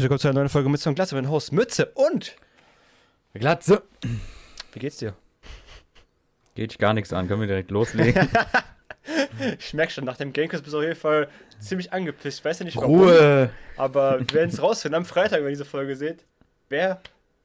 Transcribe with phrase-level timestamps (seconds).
[0.00, 2.36] willkommen zu einer neuen Folge Mütze und Glatze dem Host Mütze und
[3.34, 3.82] Glatze.
[4.72, 5.14] wie geht's dir?
[6.54, 8.28] Geht dich gar nichts an, können wir direkt loslegen.
[9.58, 11.28] Ich merke schon, nach dem Gamequiz bist du auf jeden Fall
[11.58, 12.38] ziemlich angepisst.
[12.38, 13.50] Ich weiß ja nicht warum, Ruhe.
[13.76, 16.24] aber wir werden es rausfinden am Freitag, wenn ihr diese Folge seht,
[16.70, 17.02] wer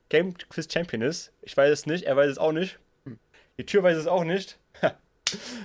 [0.07, 1.33] Gamequiz Champion ist.
[1.41, 2.79] Ich weiß es nicht, er weiß es auch nicht.
[3.57, 4.57] Die Tür weiß es auch nicht.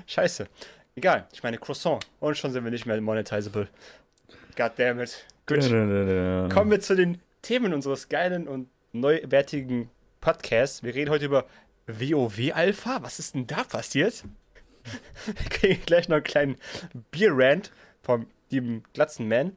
[0.09, 0.49] Scheiße.
[0.97, 2.05] Egal, ich meine Croissant.
[2.19, 3.69] Und schon sind wir nicht mehr monetizable.
[4.57, 5.27] Goddammit.
[5.47, 5.61] Gut.
[5.61, 9.91] Kommen wir zu den Themen unseres geilen und neuwertigen
[10.23, 10.83] Podcasts.
[10.83, 11.45] Wir reden heute über
[11.87, 13.03] WoW Alpha.
[13.03, 14.25] Was ist denn da passiert?
[15.27, 16.57] Wir kriegen gleich noch einen kleinen
[17.11, 19.55] Bier-Rant vom lieben Glatzenman.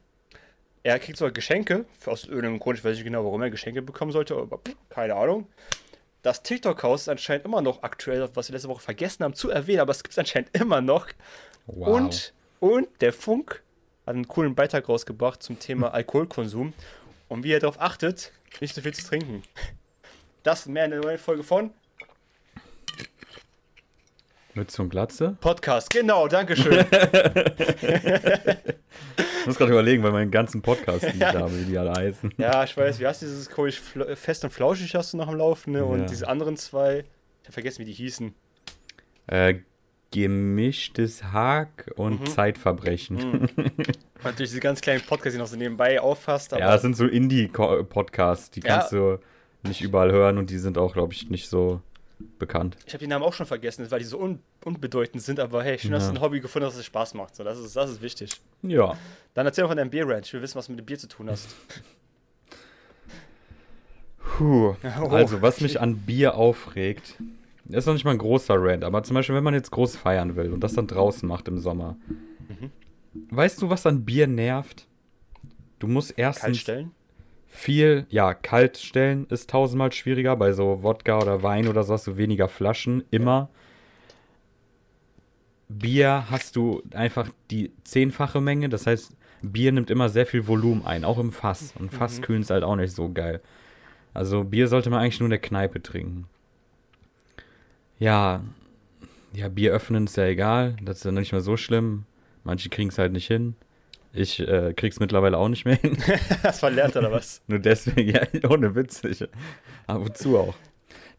[0.82, 1.86] Er kriegt sogar Geschenke.
[2.04, 5.46] Aus irgendeinem Grund, ich weiß nicht genau, warum er Geschenke bekommen sollte, aber keine Ahnung.
[6.20, 9.80] Das TikTok-Haus ist anscheinend immer noch aktuell, was wir letzte Woche vergessen haben zu erwähnen,
[9.80, 11.06] aber es gibt es anscheinend immer noch.
[11.66, 11.88] Wow.
[11.96, 13.62] Und, und der Funk
[14.08, 16.72] hat einen coolen Beitrag rausgebracht zum Thema Alkoholkonsum
[17.28, 19.42] und wie ihr darauf achtet, nicht so viel zu trinken.
[20.42, 21.70] Das und mehr in der neuen Folge von
[24.54, 25.36] Mütze und Glatze.
[25.40, 25.90] Podcast.
[25.90, 26.86] Genau, Dankeschön.
[29.40, 32.32] Ich muss gerade überlegen, weil meinen ganzen Podcast, die ich habe, wie die alle heißen.
[32.38, 33.80] ja, ich weiß, wie heißt dieses komisch
[34.14, 35.84] fest und flauschig hast du noch am Laufen, ne?
[35.84, 36.06] Und Ja.
[36.06, 37.04] diese anderen zwei,
[37.42, 38.34] ich hab vergessen, wie die hießen.
[39.28, 39.56] Äh,
[40.10, 42.26] gemischtes Hack und Mhm.
[42.26, 43.48] Zeitverbrechen.
[44.18, 46.50] Und natürlich diese ganz kleinen Podcasts, die noch so nebenbei auffasst.
[46.52, 48.78] Ja, das sind so Indie-Podcasts, die Ja.
[48.78, 49.18] kannst du
[49.62, 51.80] nicht überall hören und die sind auch, glaube ich, nicht so
[52.40, 52.76] bekannt.
[52.86, 55.38] ich habe die Namen auch schon vergessen, weil die so un unbedeutend sind.
[55.38, 56.18] Aber hey, schön, dass du Ja.
[56.18, 57.36] ein Hobby gefunden hast, das dir Spaß macht.
[57.36, 58.40] So, das, ist, das ist wichtig.
[58.62, 58.96] Ja.
[59.34, 60.26] Dann erzähl doch von deinem Bier-Ranch.
[60.26, 61.54] Ich will wissen, was du mit dem Bier zu tun hast.
[64.36, 64.74] Puh.
[65.00, 65.08] Oh.
[65.08, 67.14] Also, was mich an Bier aufregt,
[67.68, 70.36] ist noch nicht mal ein großer Rant, aber zum Beispiel, wenn man jetzt groß feiern
[70.36, 71.96] will und das dann draußen macht im Sommer.
[72.48, 72.70] Mhm.
[73.30, 74.86] Weißt du, was an Bier nervt?
[75.78, 76.90] Du musst erstens Kaltstellen?
[77.46, 80.36] viel, ja, kalt stellen ist tausendmal schwieriger.
[80.36, 83.48] Bei so Wodka oder Wein oder so hast du weniger Flaschen, immer.
[85.68, 90.84] Bier hast du einfach die zehnfache Menge, das heißt, Bier nimmt immer sehr viel Volumen
[90.84, 91.74] ein, auch im Fass.
[91.78, 92.22] Und Fass Mhm.
[92.22, 93.40] kühlen ist halt auch nicht so geil.
[94.14, 96.26] Also Bier sollte man eigentlich nur in der Kneipe trinken.
[97.98, 98.42] Ja,
[99.32, 102.04] ja, Bier öffnen ist ja egal, das ist ja nicht mehr so schlimm.
[102.44, 103.56] Manche kriegen es halt nicht hin.
[104.12, 105.98] Ich äh, krieg's mittlerweile auch nicht mehr hin.
[106.42, 107.42] das verlernt oder was?
[107.46, 109.02] Nur deswegen, ja, ohne Witz.
[109.04, 109.22] Ich,
[109.86, 110.54] ab und zu auch.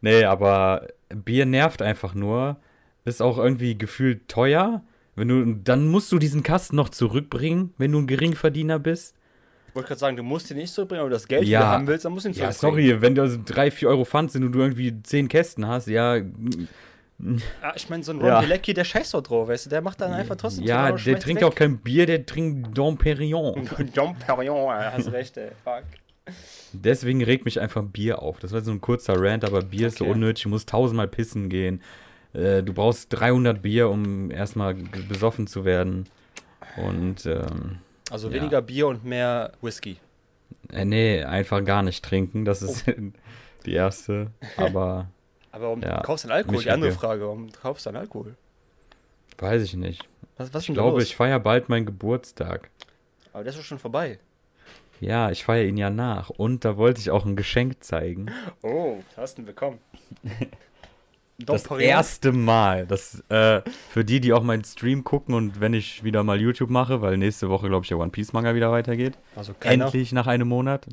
[0.00, 2.56] Nee, aber Bier nervt einfach nur.
[3.04, 4.82] Ist auch irgendwie gefühlt teuer.
[5.14, 9.14] Wenn du, dann musst du diesen Kasten noch zurückbringen, wenn du ein Geringverdiener bist.
[9.70, 11.70] Ich wollte gerade sagen, du musst den nicht zurückbringen, aber das Geld Ja.
[11.70, 12.88] haben willst, dann musst du ihn Ja, zurückbringen.
[12.90, 15.86] sorry, wenn du also 3, 4 Euro Pfand sind und du irgendwie 10 Kästen hast,
[15.86, 16.16] ja.
[16.16, 16.22] Ja,
[17.76, 18.40] ich meine, so ein Ron Ja.
[18.40, 21.20] Bilecki, der scheißt doch drauf, weißt du, der macht dann einfach trotzdem Ja, so, der
[21.20, 21.48] trinkt weg.
[21.48, 23.68] auch kein Bier, der trinkt Dom Perignon.
[23.94, 25.50] Dom Perignon, ey, hast recht, ey.
[25.62, 25.84] Fuck.
[26.72, 28.38] Deswegen regt mich einfach Bier auf.
[28.38, 30.14] Das war so ein kurzer Rant, aber Bier ist so Okay.
[30.14, 30.44] unnötig.
[30.44, 31.82] Du musst tausendmal pissen gehen.
[32.32, 36.06] Äh, du brauchst 300 Bier, um erstmal besoffen zu werden.
[36.76, 37.78] Und, ähm,
[38.10, 38.34] Also Ja.
[38.34, 39.98] weniger Bier und mehr Whisky.
[40.72, 42.44] äh, nee, einfach gar nicht trinken.
[42.44, 42.84] Das ist
[43.66, 44.30] die erste.
[44.56, 45.06] Aber
[45.52, 46.62] Aber warum Ja, kaufst du denn Alkohol?
[46.62, 48.36] Die andere Frage, warum kaufst du denn Alkohol?
[49.38, 50.06] weiß ich nicht.
[50.36, 51.04] Was, was Ich glaube, los?
[51.04, 52.68] ich feiere bald meinen Geburtstag.
[53.32, 54.18] Aber der ist doch schon vorbei.
[55.00, 56.28] Ja, ich feiere ihn ja nach.
[56.30, 58.26] Und da wollte ich auch ein Geschenk zeigen.
[58.62, 59.78] Oh, hast du denn bekommen?
[61.46, 62.86] Das erste Mal.
[62.86, 66.70] Das, äh, für die, die auch meinen Stream gucken und wenn ich wieder mal YouTube
[66.70, 69.14] mache, weil nächste Woche, glaube ich, der One Piece Manga wieder weitergeht.
[69.36, 69.86] Also keiner.
[69.86, 70.86] Endlich nach einem Monat.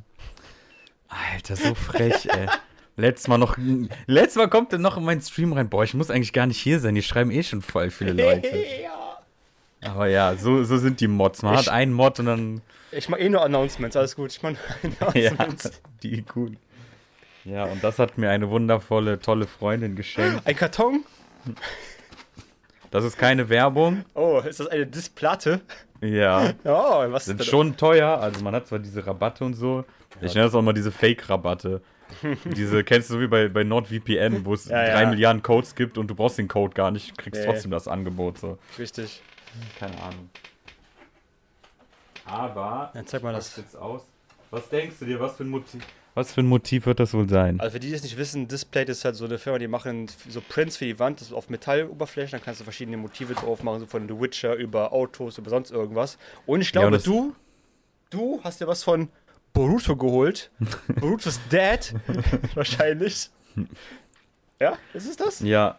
[1.08, 2.48] Alter, so frech, ey.
[3.00, 3.58] Letztes Mal noch.
[4.08, 5.70] Letztes Mal kommt er noch in meinen Stream rein.
[5.70, 6.96] Boah, ich muss eigentlich gar nicht hier sein.
[6.96, 8.48] Die schreiben eh schon voll viele Leute.
[8.82, 8.92] ja.
[9.92, 11.44] Aber ja, so, so sind die Mods.
[11.44, 12.62] Man Ich- hat einen Mod und dann.
[12.92, 14.32] Ich mach eh nur Announcements, alles gut.
[14.32, 15.82] Ich mach nur Ja, Announcements.
[16.02, 16.58] die gut.
[17.48, 20.46] Ja, und das hat mir eine wundervolle, tolle Freundin geschenkt.
[20.46, 21.06] Ein Karton?
[22.92, 24.04] Das ist keine Werbung.
[24.16, 25.62] Oh, ist das eine Displatte?
[26.02, 26.54] Ja.
[26.66, 27.48] Oh, was Sind ist das?
[27.48, 28.20] schon teuer.
[28.20, 29.86] Also man hat zwar diese Rabatte und so.
[30.22, 31.82] Ich nenne das auch mal diese Fake-Rabatte.
[32.46, 35.10] diese, kennst du so wie bei, bei NordVPN, wo es Ja, drei ja.
[35.10, 37.48] Milliarden Codes gibt und du brauchst den Code gar nicht, kriegst Nee.
[37.48, 38.38] trotzdem das Angebot.
[38.40, 38.58] So.
[38.78, 39.22] Richtig.
[39.80, 40.30] Keine Ahnung.
[42.26, 43.56] Aber, Dann zeig mal das.
[43.56, 44.02] jetzt aus?
[44.52, 45.84] Was denkst du dir, was für ein Motiv?
[46.18, 47.60] Was für ein Motiv wird das wohl sein?
[47.60, 50.08] Also für die, die es nicht wissen, Displate ist halt so eine Firma, die machen
[50.28, 53.62] so Prints für die Wand, das ist auf Metalloberflächen, dann kannst du verschiedene Motive drauf
[53.62, 56.18] machen, so von The Witcher über Autos, über sonst irgendwas.
[56.48, 57.36] Und ich Ja, glaube, das- du,
[58.10, 59.10] du hast dir was von
[59.54, 60.50] Boruto geholt.
[61.00, 61.94] Boruto's Dad,
[62.56, 63.30] wahrscheinlich.
[64.60, 65.40] Ja, ist es das?
[65.42, 65.78] Ja.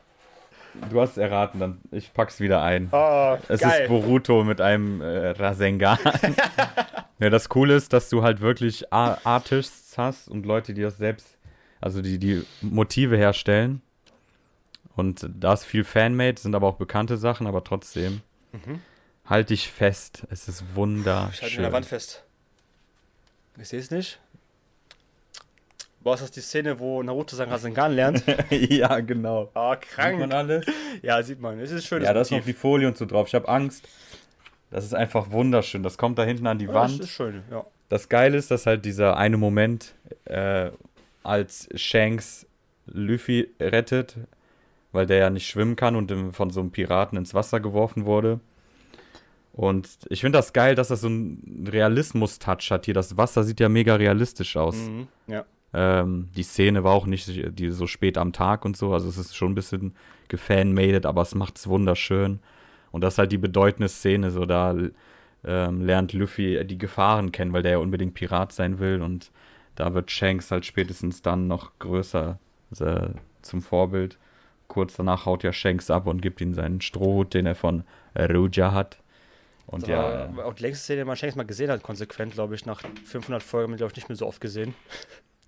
[0.91, 2.89] Du hast es erraten, dann ich pack's wieder ein.
[2.93, 3.83] Oh, Es geil.
[3.83, 5.99] ist Boruto mit einem äh, Rasengan.
[7.19, 11.39] ja, das Coole ist, dass du halt wirklich Artists hast und Leute, die das selbst,
[11.81, 13.83] also die die Motive herstellen.
[14.97, 18.21] Und da ist viel Fanmade, sind aber auch bekannte Sachen, aber trotzdem.
[18.53, 18.81] Mhm.
[19.27, 21.49] Halt dich fest, es ist Ich halte wunderschön.
[21.57, 22.25] in der Wand fest.
[23.61, 24.19] Ich sehe es nicht.
[26.01, 28.25] Boah, ist das die Szene, wo Naruto seinen Rasengan lernt?
[28.51, 29.51] ja, genau.
[29.55, 30.33] Ah, Sieht man krank.
[30.35, 30.67] alles?
[31.03, 31.59] Ja, sieht man.
[31.59, 32.03] Es ist schön.
[32.03, 33.27] Ja, da ist noch die Folie und so drauf.
[33.29, 33.87] Ich habe Angst.
[34.71, 35.83] Das ist einfach wunderschön.
[35.83, 37.01] Das kommt da hinten an die Das Wand.
[37.01, 37.65] ist schön, ja.
[37.89, 39.95] Das Geile ist, dass halt dieser eine Moment,
[40.27, 40.71] äh,
[41.25, 42.47] als Shanks
[42.87, 44.17] Luffy rettet,
[44.93, 48.41] weil der ja nicht schwimmen kann und von so einem Piraten ins Wasser geworfen wurde.
[49.53, 52.95] Und ich finde das geil, dass das so einen Realismus-Touch hat hier.
[52.95, 54.77] Das Wasser sieht ja mega realistisch aus.
[54.77, 55.09] Mhm.
[55.27, 55.45] Ja.
[55.75, 58.93] Ähm, die Szene war auch nicht die, so spät am Tag und so.
[58.93, 59.95] Also es ist schon ein bisschen
[60.29, 62.41] gefanmadet, aber es macht es wunderschön.
[62.91, 64.31] Und das ist halt die bedeutende Szene.
[64.31, 64.75] So da
[65.45, 69.03] ähm, lernt Luffy die Gefahren kennen, weil der ja unbedingt Pirat sein will.
[69.03, 69.31] Und
[69.75, 72.39] da wird Shanks halt spätestens dann noch größer
[72.81, 73.09] äh,
[73.43, 74.19] zum Vorbild.
[74.69, 77.85] Kurz danach haut ja Shanks ab und gibt ihm seinen Strohhut, den er von
[78.19, 78.99] Ruja hat.
[79.67, 82.55] Und Das ja, auch die längste Szene, die man Shanks mal gesehen hat, konsequent, glaube
[82.55, 82.65] ich.
[82.65, 84.75] Nach 500 Folgen glaube ich, nicht mehr so oft gesehen.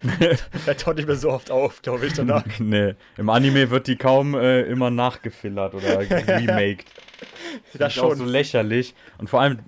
[0.66, 2.44] er taucht nicht mehr so oft auf, glaube ich, danach.
[2.58, 6.86] nee, im Anime wird die kaum äh, immer nachgefillert oder remaked.
[7.74, 8.28] Das ist auch so schon.
[8.28, 8.94] lächerlich.
[9.18, 9.58] Und vor allem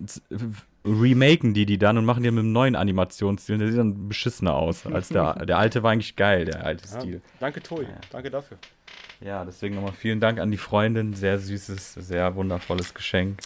[0.84, 3.58] remaken die die dann und machen die mit einem neuen Animationsstil.
[3.58, 4.86] Der sieht dann beschissener aus.
[4.86, 7.20] Als der, der alte war eigentlich geil, der alte Ja, Stil.
[7.38, 7.84] danke, Toi.
[8.10, 8.56] Danke dafür.
[9.20, 11.14] Ja, deswegen nochmal vielen Dank an die Freundin.
[11.14, 13.38] Sehr süßes, sehr wundervolles Geschenk.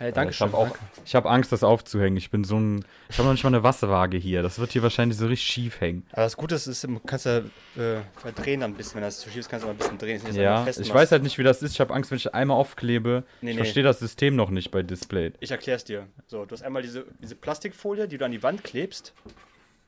[0.00, 0.46] Hey, Äh, danke ich schön.
[0.46, 0.70] habe auch,
[1.04, 2.16] ich habe Angst, das aufzuhängen.
[2.16, 4.42] Ich bin so ein, ich habe noch nicht mal eine Wasserwaage hier.
[4.42, 6.06] Das wird hier wahrscheinlich so richtig schief hängen.
[6.12, 8.94] Aber das Gute ist, ist du kannst ja äh, verdrehen ein bisschen.
[8.94, 10.22] Wenn das zu schief ist, kannst du mal ein bisschen drehen.
[10.34, 10.94] Ja, ich machst.
[10.94, 11.72] weiß halt nicht, wie das ist.
[11.72, 13.24] Ich habe Angst, wenn ich einmal aufklebe.
[13.42, 13.62] Nee, ich nee.
[13.62, 15.32] verstehe das System noch nicht bei Display.
[15.38, 16.06] Ich erklär's dir.
[16.28, 19.12] So, du hast einmal diese, diese Plastikfolie, die du an die Wand klebst.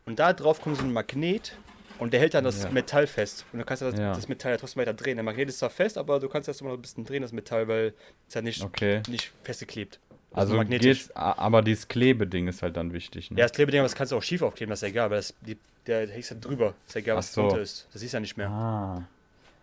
[0.05, 1.57] Und da drauf kommt so ein Magnet.
[2.03, 2.71] Und der hält dann das Ja.
[2.71, 3.45] Metall fest.
[3.53, 4.13] Und du kannst das, Ja.
[4.13, 5.17] das Metall ja trotzdem weiter drehen.
[5.17, 7.33] Der Magnet ist zwar fest, aber du kannst das immer noch ein bisschen drehen, das
[7.33, 7.95] Metall, weil
[8.29, 9.03] es ja nicht, Okay.
[9.09, 9.99] nicht festgeklebt.
[10.35, 13.31] Also geht's, a- aber dieses Klebeding ist halt dann wichtig.
[13.31, 13.39] Ne?
[13.39, 15.19] Ja, das Klebeding, aber das kannst du auch schief aufkleben, das ist ja egal, weil
[15.19, 16.75] das, die, der, hängt ja drüber.
[16.87, 17.43] Ist ja egal, was so.
[17.43, 17.87] drunter ist.
[17.93, 18.49] Das siehst du ja nicht mehr.
[18.49, 19.03] Ah.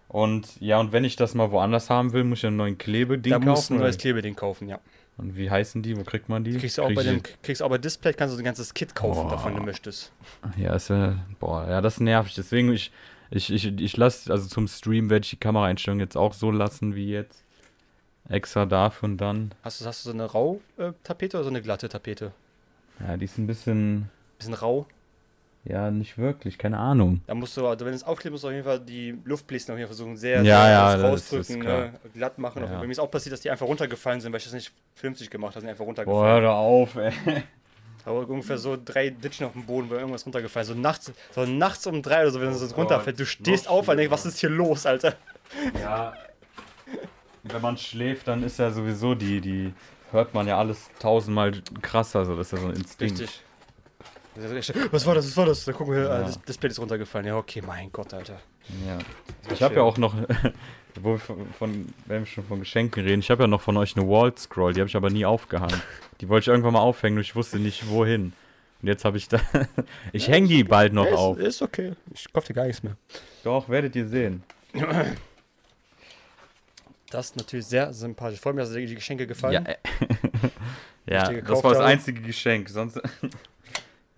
[0.07, 3.31] Und ja, und wenn ich das mal woanders haben will, muss ich einen neuen Klebeding
[3.31, 3.73] da musst du kaufen.
[3.75, 3.97] ein neues?
[3.97, 4.79] Klebeding kaufen, ja.
[5.19, 5.97] Und wie heißen die?
[5.97, 6.57] Wo kriegt man die?
[6.57, 8.95] Kriegst du auch Krieg bei dem, kriegst auch bei Display, kannst du ein ganzes Kit
[8.95, 9.29] kaufen, Oh.
[9.29, 10.11] davon du möchtest.
[10.57, 12.37] Ja, ist ja, boah, ja, das nervt.
[12.37, 12.91] Deswegen, ich,
[13.29, 16.95] ich, ich, ich lasse, also zum Stream werde ich die Kameraeinstellung jetzt auch so lassen
[16.95, 17.43] wie jetzt.
[18.29, 19.53] Extra dafür und dann.
[19.63, 22.31] Hast du, hast du so eine Rau-Tapete oder so eine glatte Tapete?
[22.99, 24.85] Ja, die ist ein bisschen, Bisschen rau.
[25.65, 27.21] Ja, nicht wirklich, keine Ahnung.
[27.27, 29.73] Da musst du, also wenn du es aufklebst, musst du auf jeden Fall die Luftbläschen
[29.73, 32.63] auf jeden Fall versuchen, sehr, Ja, sehr ja, das rausdrücken, ne, glatt machen.
[32.63, 32.81] Ja.
[32.81, 35.55] Mir ist auch passiert, dass die einfach runtergefallen sind, weil ich das nicht vernünftig gemacht
[35.55, 36.25] habe, sind einfach Boah, runtergefallen.
[36.25, 37.11] hör doch auf, ey.
[38.05, 40.73] Aber ungefähr so drei Ditchen auf dem Boden, weil irgendwas runtergefallen ist.
[40.73, 43.19] So nachts, so nachts um drei oder so, wenn es so Gott, runterfällt.
[43.19, 45.15] Du stehst auf und denkst, was ist hier los, Alter?
[45.79, 46.13] Ja.
[47.43, 49.73] Wenn man schläft, dann ist ja sowieso die, die
[50.11, 51.51] hört man ja alles tausendmal
[51.81, 53.19] krasser, so das ist ja so ein Instinkt.
[53.19, 53.43] Richtig.
[54.91, 55.25] Was war das?
[55.27, 55.65] Was war das?
[55.65, 56.21] Da gucken wir, Ja.
[56.21, 57.27] äh, das Display ist runtergefallen.
[57.27, 58.39] Ja, okay, mein Gott, Alter.
[58.87, 58.97] Ja.
[59.51, 60.13] Ich habe ja auch noch,
[61.01, 63.75] wo wir von, von, wenn wir schon von Geschenken reden, ich habe ja noch von
[63.77, 65.81] euch eine Wall Scroll, die habe ich aber nie aufgehangen.
[66.21, 68.33] Die wollte ich irgendwann mal aufhängen, nur ich wusste nicht wohin.
[68.81, 69.39] Und jetzt habe ich da,
[70.13, 70.63] ich Ja, hänge die okay.
[70.69, 71.37] bald noch Ja, ist, auf.
[71.39, 71.93] Ist okay.
[72.13, 72.95] Ich kauf dir gar nichts mehr.
[73.43, 74.43] Doch, werdet ihr sehen.
[77.11, 78.35] Das ist natürlich sehr sympathisch.
[78.35, 79.65] Ich freue mich, dass dir die Geschenke gefallen.
[79.65, 79.77] Ja, äh,
[81.33, 83.01] ja das war das einzige Geschenk, sonst...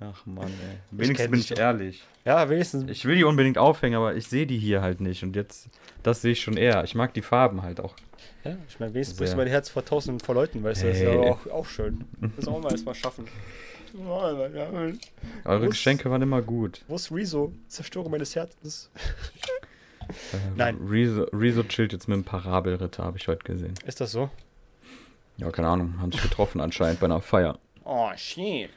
[0.03, 0.77] Ach Mann, ey.
[0.91, 1.57] Wenigstens bin ich doch.
[1.59, 2.03] ehrlich.
[2.25, 2.89] Ja, wenigstens.
[2.89, 5.23] Ich will die unbedingt aufhängen, aber ich sehe die hier halt nicht.
[5.23, 5.69] Und jetzt,
[6.03, 6.83] das sehe ich schon eher.
[6.83, 7.95] Ich mag die Farben halt auch.
[8.43, 10.97] Ja, ich meine, wenigstens brichst du mein Herz vor tausenden von Leuten, weißt du, das
[10.97, 12.05] ist ja auch, auch schön.
[12.35, 13.25] Das auch mal erstmal schaffen.
[15.43, 16.81] Eure ist- Geschenke waren immer gut.
[16.87, 17.51] Wo ist Rezo?
[17.67, 18.89] Zerstörung meines Herzens.
[20.09, 20.77] Äh, Nein.
[20.87, 23.73] Rezo, Rezo chillt jetzt mit dem Parabelritter, habe ich heute gesehen.
[23.85, 24.29] Ist das so?
[25.37, 25.95] Ja, keine Ahnung.
[25.99, 27.59] Haben sich getroffen anscheinend bei einer Feier.
[27.83, 28.69] Oh, shit.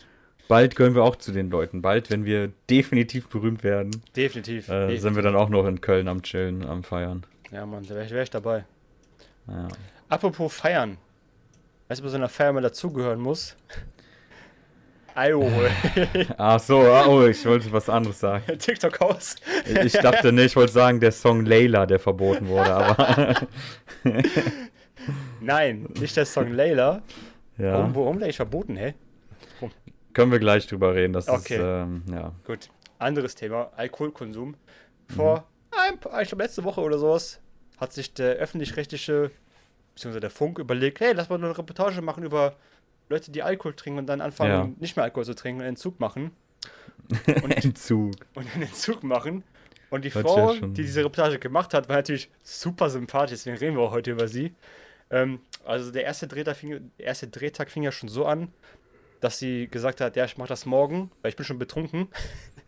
[0.48, 1.80] Bald gehören wir auch zu den Leuten.
[1.82, 4.68] Bald, wenn wir definitiv berühmt werden, Definitiv.
[4.68, 5.00] äh, Definitiv.
[5.02, 7.24] sind wir dann auch noch in Köln am Chillen, am Feiern.
[7.50, 8.64] Ja, Mann, da wäre ich, wär ich dabei.
[9.48, 9.68] Ja.
[10.08, 10.98] Apropos feiern.
[11.88, 13.56] Weißt du, bei so einer Feier mal dazugehören muss?
[15.14, 15.48] Ayo,
[16.38, 18.44] Ach so, ah, oh, ich wollte was anderes sagen.
[18.58, 19.36] TikTok aus.
[19.84, 23.34] Ich dachte nicht, ich wollte sagen, der Song Layla, der verboten wurde, aber
[25.40, 27.02] Nein, nicht der Song Layla.
[27.58, 27.72] ja.
[27.74, 28.94] Warum, warum eigentlich verboten, hä?
[30.14, 31.12] Können wir gleich drüber reden.
[31.12, 31.56] Das Okay.
[31.56, 32.32] ist, ähm, ja.
[32.44, 34.56] Gut, anderes Thema, Alkoholkonsum.
[35.14, 37.40] Vor, ein paar, ich glaube letzte Woche oder sowas,
[37.78, 39.30] hat sich der öffentlich-rechtliche,
[39.94, 42.56] beziehungsweise der Funk überlegt, hey, lass mal eine Reportage machen über
[43.10, 44.70] Leute, die Alkohol trinken und dann anfangen, Ja.
[44.78, 46.30] nicht mehr Alkohol zu trinken und Entzug machen.
[47.26, 48.12] Entzug.
[48.34, 49.44] und einen Entzug machen.
[49.90, 53.58] Und die Hört Frau, ja die diese Reportage gemacht hat, war natürlich super sympathisch, deswegen
[53.58, 54.54] reden wir auch heute über sie.
[55.10, 58.48] Ähm, also der erste, Drehtag fing, der erste Drehtag fing ja schon so an,
[59.24, 62.08] dass sie gesagt hat, ja, ich mach das morgen, weil ich bin schon betrunken.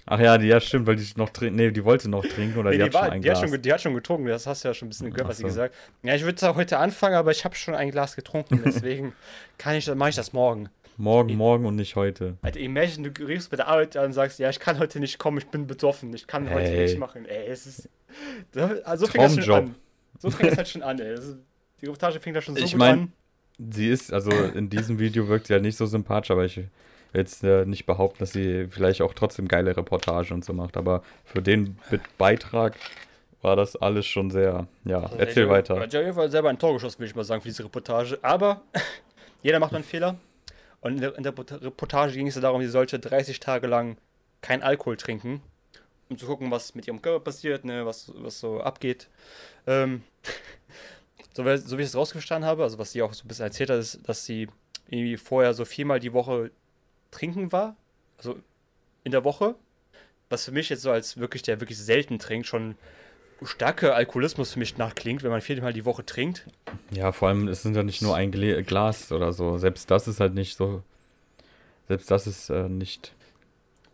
[0.08, 1.56] Ach ja, die, ja, stimmt, weil die noch trinken.
[1.56, 3.34] Nee, die wollte noch trinken oder Nee, die, die, hat schon war, ein die, hat
[3.34, 3.40] Glas.
[3.40, 5.30] schon, ge- die hat schon getrunken, das hast du ja schon ein bisschen gehört, Ach
[5.30, 5.48] was sie so.
[5.48, 9.12] gesagt Ja, ich würde zwar heute anfangen, aber ich habe schon ein Glas getrunken, deswegen
[9.58, 10.68] kann ich, mache ich das morgen.
[10.96, 12.36] Morgen, morgen und nicht heute.
[12.40, 15.18] Alter, imagine, du riefst bei der Arbeit an und sagst, ja, ich kann heute nicht
[15.18, 16.84] kommen, ich bin besoffen, ich kann heute Ey.
[16.84, 17.26] nicht machen.
[17.26, 17.88] Ey, es ist.
[18.84, 19.74] Also so fängt das schon an.
[20.20, 21.14] So fängt das halt schon an, ey.
[21.14, 21.36] Ist,
[21.82, 23.12] die Reportage fängt da schon so Ich gut mein- an.
[23.58, 26.68] Sie ist, also in diesem Video wirkt sie halt nicht so sympathisch, aber ich will
[27.14, 30.76] jetzt äh, nicht behaupten, dass sie vielleicht auch trotzdem geile Reportage und so macht.
[30.76, 32.74] Aber für den Be Beitrag
[33.40, 34.66] war das alles schon sehr.
[34.84, 35.80] Ja, Also, erzähl ey, weiter.
[35.80, 37.64] Hat ja auf jeden Fall selber ein Tor geschossen, würde ich mal sagen, für diese
[37.64, 38.18] Reportage.
[38.22, 38.62] Aber
[39.42, 40.16] jeder macht einen Fehler.
[40.82, 43.66] Und in der, in der Report- Reportage ging es ja darum, sie sollte 30 Tage
[43.66, 43.96] lang
[44.42, 45.40] kein Alkohol trinken,
[46.10, 49.08] um zu gucken, was mit ihrem Körper passiert, ne, was, was so abgeht.
[49.66, 50.02] Ähm,
[51.36, 53.44] so, wie- so wie ich es rausgestanden habe, also was sie auch so ein bisschen
[53.44, 54.48] erzählt hat, ist, dass sie
[54.88, 56.50] irgendwie vorher so viermal die Woche
[57.10, 57.76] trinken war.
[58.18, 58.38] Also
[59.04, 59.54] in der Woche.
[60.28, 62.74] Was für mich jetzt so als wirklich, der wirklich selten trinkt, schon
[63.44, 66.46] starker Alkoholismus für mich nachklingt, wenn man viermal die Woche trinkt.
[66.90, 69.58] Ja, vor allem, es sind ja nicht nur ein Glas oder so.
[69.58, 70.82] Selbst das ist halt nicht so.
[71.86, 73.12] Selbst das ist äh, nicht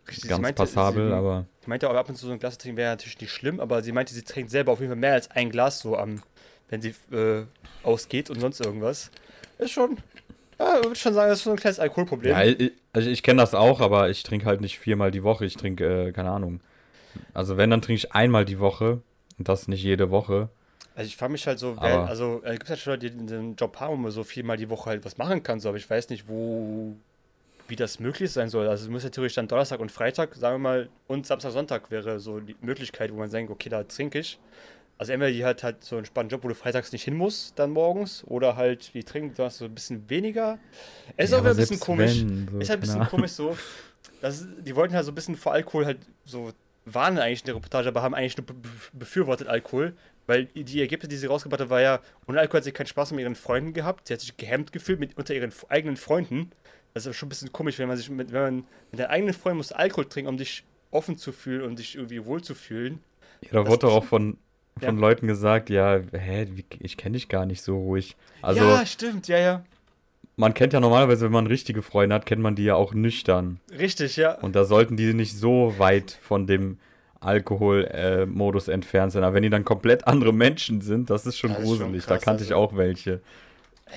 [0.07, 2.53] Richtig, ganz meinte, passabel, sie, aber Sie meinte auch ab und zu so ein Glas
[2.53, 4.99] zu trinken wäre natürlich nicht schlimm, aber sie meinte, sie trinkt selber auf jeden Fall
[4.99, 6.21] mehr als ein Glas so am,
[6.73, 7.45] wenn sie äh,
[7.83, 9.11] ausgeht und sonst irgendwas.
[9.59, 9.97] Ist schon,
[10.59, 12.31] ja, ich würde schon sagen, das ist so ein kleines Alkoholproblem.
[12.31, 15.45] Ja, ich, also ich kenne das auch, aber ich trinke halt nicht viermal die Woche.
[15.45, 16.61] Ich trinke, äh, keine Ahnung.
[17.35, 19.01] Also wenn, dann trinke ich einmal die Woche.
[19.37, 20.49] Und das nicht jede Woche.
[20.95, 23.25] Also ich frage mich halt so, wer, also äh, gibt es halt schon Leute, die
[23.25, 25.77] den Job haben, wo man so viermal die Woche halt was machen kann, so, aber
[25.77, 26.95] ich weiß nicht, wo,
[27.67, 28.67] wie das möglich sein soll.
[28.67, 31.89] Also es muss ja theoretisch dann Donnerstag und Freitag, sagen wir mal, und Samstag, Sonntag
[31.89, 34.39] wäre so die Möglichkeit, wo man sagt, okay, da trinke ich.
[34.97, 37.57] Also entweder die hat halt so einen spannenden Job, wo du freitags nicht hin musst,
[37.59, 40.59] dann morgens, oder halt die trinken das so ein bisschen weniger.
[41.17, 42.21] Es ist Ja, auch wieder ein bisschen komisch.
[42.21, 43.57] wenn, so, ist halt ein bisschen keine komisch so.
[44.21, 46.51] Das, die wollten halt so ein bisschen vor Alkohol halt so
[46.85, 49.93] warnen eigentlich in der Reportage, aber haben eigentlich nur be- be- befürwortet Alkohol.
[50.27, 53.11] Weil die Ergebnisse, die sie rausgebracht hat, war ja, ohne Alkohol hat sie keinen Spaß
[53.11, 54.07] mit ihren Freunden gehabt.
[54.07, 56.51] Sie hat sich gehemmt gefühlt mit, unter ihren eigenen Freunden.
[56.93, 58.55] Das ist schon ein bisschen komisch, wenn man sich mit, wenn man
[58.91, 62.23] mit deinen eigenen Freunden muss Alkohol trinken, um dich offen zu fühlen und dich irgendwie
[62.25, 62.99] wohl zu fühlen.
[63.41, 64.37] Ja, da Das wurde ist- auch von,
[64.79, 65.01] von Ja.
[65.01, 66.47] Leuten gesagt, ja, hä,
[66.79, 68.15] ich kenne dich gar nicht so ruhig.
[68.41, 69.63] Also, ja, stimmt, ja, ja.
[70.35, 73.59] man kennt ja normalerweise, wenn man richtige Freunde hat, kennt man die ja auch nüchtern.
[73.77, 74.33] Richtig, ja.
[74.39, 76.77] Und da sollten die nicht so weit von dem
[77.21, 79.23] Alkohol-Modus entfernt sein.
[79.23, 82.05] Aber wenn die dann komplett andere Menschen sind, das ist schon Das ist schon gruselig.
[82.05, 82.61] krass, da kannte ich also.
[82.63, 83.21] auch welche.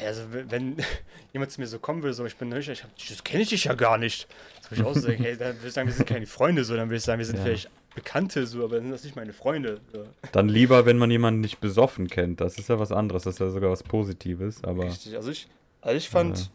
[0.06, 0.76] Also, wenn, wenn
[1.32, 3.48] jemand zu mir so kommen würde, so, ich bin nüchtern, ich hab, das kenne ich
[3.48, 4.28] dich ja gar nicht.
[4.60, 6.64] Das würde ich auch so sagen, hey, dann würde ich sagen, wir sind keine Freunde,
[6.64, 7.44] so, dann würde ich sagen, wir sind Ja.
[7.44, 9.80] vielleicht Bekannte, so, aber sind das nicht meine Freunde.
[9.92, 10.04] So.
[10.30, 12.40] Dann lieber, wenn man jemanden nicht besoffen kennt.
[12.40, 13.24] Das ist ja was anderes.
[13.24, 14.62] Das ist ja sogar was Positives.
[14.62, 15.48] Aber Richtig, also ich,
[15.80, 16.50] also ich fand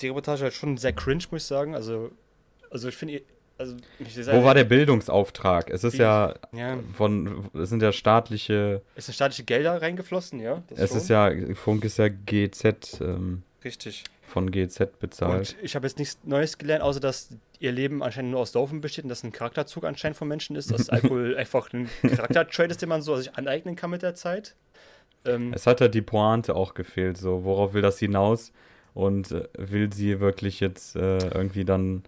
[0.00, 1.74] die Reportage halt schon sehr cringe, muss ich sagen.
[1.74, 2.10] Also,
[2.70, 3.22] also ich finde,
[3.58, 5.70] also, ich wo war der Bildungsauftrag?
[5.70, 10.62] Es ist ja Ja, von, es sind ja staatliche, es sind staatliche Gelder reingeflossen, ja.
[10.74, 10.98] es schon.
[10.98, 14.04] ist ja, Funk ist ja GZ, ähm, Richtig.
[14.32, 15.56] Von GZ bezahlt.
[15.56, 17.28] Und ich habe jetzt nichts Neues gelernt, außer dass
[17.60, 20.70] ihr Leben anscheinend nur aus Saufen besteht und das ein Charakterzug anscheinend von Menschen ist,
[20.72, 24.54] dass Alkohol einfach ein Charaktertrade ist, den man so sich aneignen kann mit der Zeit.
[25.24, 28.52] Ähm, Es hat halt die Pointe auch gefehlt, so, worauf will das hinaus?
[28.94, 32.02] Und äh, will sie wirklich jetzt äh, irgendwie dann,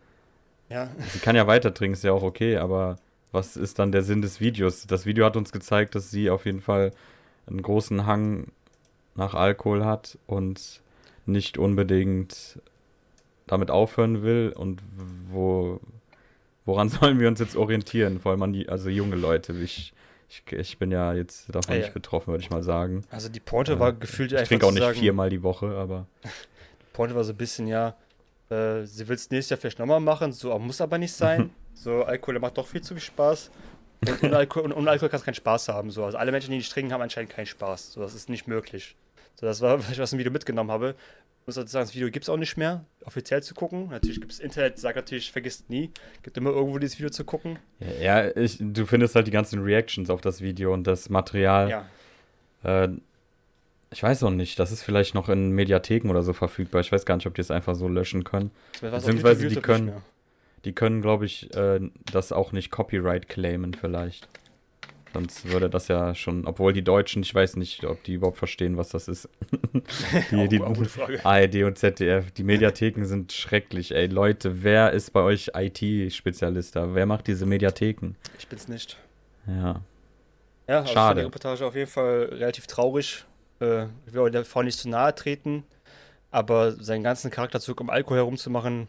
[0.69, 2.97] ja, sie kann ja weiter trinken, ist ja auch okay, aber
[3.33, 4.87] was ist dann der Sinn des Videos?
[4.87, 6.93] Das Video hat uns gezeigt, dass sie auf jeden Fall
[7.47, 8.49] einen großen Hang
[9.15, 10.81] nach Alkohol hat und
[11.27, 12.61] nicht unbedingt
[13.47, 14.81] damit aufhören will und
[15.31, 15.81] wo,
[16.65, 18.21] woran sollen wir uns jetzt orientieren?
[18.21, 19.53] Vor allem an die, also junge Leute.
[19.55, 19.93] Ich,
[20.29, 21.83] ich, ich bin ja jetzt davon Ah, ja.
[21.83, 23.05] nicht betroffen, würde ich mal sagen.
[23.11, 23.79] also die Pointe Ja.
[23.81, 26.07] war gefühlt Ich einfach trinke auch nicht sagen, viermal die Woche, aber
[26.93, 27.95] Pointe war so ein bisschen, ja,
[28.51, 31.51] äh, sie will es nächstes Jahr vielleicht nochmal machen, so muss aber nicht sein.
[31.75, 33.51] so, Alkohol macht doch viel zu viel Spaß.
[34.07, 35.91] Und ohne Alkohol, und ohne Alkohol kannst du keinen Spaß haben.
[35.91, 36.05] So.
[36.05, 37.93] Also alle Menschen, die nicht trinken, haben anscheinend keinen Spaß.
[37.93, 38.97] So, das ist nicht möglich.
[39.35, 40.95] So, das war, was ich aus dem Video mitgenommen habe.
[41.43, 43.89] Ich muss dazu sagen, das Video gibt es auch nicht mehr, offiziell zu gucken.
[43.91, 45.91] Natürlich gibt es Internet, sagt natürlich, vergisst nie.
[46.23, 47.59] Gibt immer irgendwo dieses Video zu gucken.
[48.01, 51.69] ja, ich, du findest halt die ganzen Reactions auf das Video und das Material.
[52.65, 52.85] Ja.
[52.85, 52.89] Äh,
[53.93, 56.81] ich weiß auch nicht, das ist vielleicht noch in Mediatheken oder so verfügbar.
[56.81, 58.51] Ich weiß gar nicht, ob die es einfach so löschen können.
[58.81, 59.93] Beziehungsweise YouTube, die können-.
[60.65, 61.79] Die können, glaube ich, äh,
[62.11, 64.29] das auch nicht Copyright claimen vielleicht.
[65.15, 68.77] Sonst würde das ja schon, obwohl die Deutschen, ich weiß nicht, ob die überhaupt verstehen,
[68.77, 69.29] was das ist.
[70.33, 70.61] die, die.
[70.61, 73.95] ARD und ZDF, die Mediatheken sind schrecklich.
[73.95, 76.97] Ey, Leute, wer ist bei euch IT-Spezialist da?
[76.97, 78.17] Wer macht diese Mediatheken?
[78.41, 78.99] Ich bin's nicht.
[79.47, 79.83] Ja.
[80.67, 81.21] Ja, also Schade.
[81.21, 83.25] die Reportage auf jeden Fall relativ traurig.
[83.61, 85.63] Äh, ich will auch der Frau nicht zu nahe treten,
[86.33, 88.89] aber seinen ganzen Charakterzug um Alkohol herumzumachen,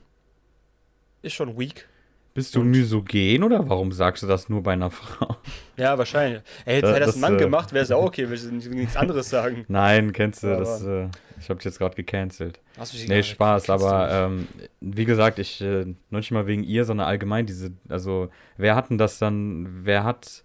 [1.22, 1.88] ist schon weak.
[2.36, 5.38] Bist du Und- misogen oder warum sagst du das nur bei einer Frau?
[5.78, 6.42] Ja, wahrscheinlich.
[6.66, 8.30] Ey, hätte Da- hätte das das, ein Mann äh, gemacht, wäre es ja auch okay,
[8.30, 9.66] will ich nichts anderes sagen.
[9.70, 10.84] Nein, kennst du Aber- das?
[10.86, 11.08] Äh,
[11.40, 12.60] ich hab dich jetzt gerade gecancelt.
[12.78, 14.48] Hast du dich Nee, Spaß, aber ähm,
[14.82, 18.90] wie gesagt, ich, äh, noch nicht mal wegen ihr, sondern allgemein diese, also wer hat
[18.90, 20.44] denn das dann, wer hat,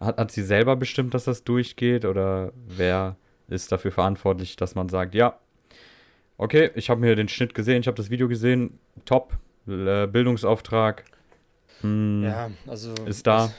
[0.00, 3.16] hat, hat sie selber bestimmt, dass das durchgeht oder wer
[3.48, 5.38] ist dafür verantwortlich, dass man sagt, ja,
[6.38, 9.34] okay, ich habe mir den Schnitt gesehen, ich habe das Video gesehen, top,
[9.68, 11.04] äh, Bildungsauftrag,
[11.80, 12.94] hm, Ja, also.
[13.06, 13.52] ist da,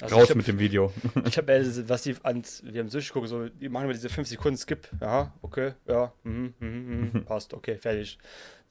[0.00, 0.92] Also raus hab, mit dem Video.
[1.26, 4.56] Ich habe, was die ans, wir haben durchgeguckt, so, die machen immer diese 5 Sekunden
[4.56, 4.88] Skip.
[5.00, 8.18] Ja, okay, ja, mhm, mhm, mhm, passt, okay, fertig.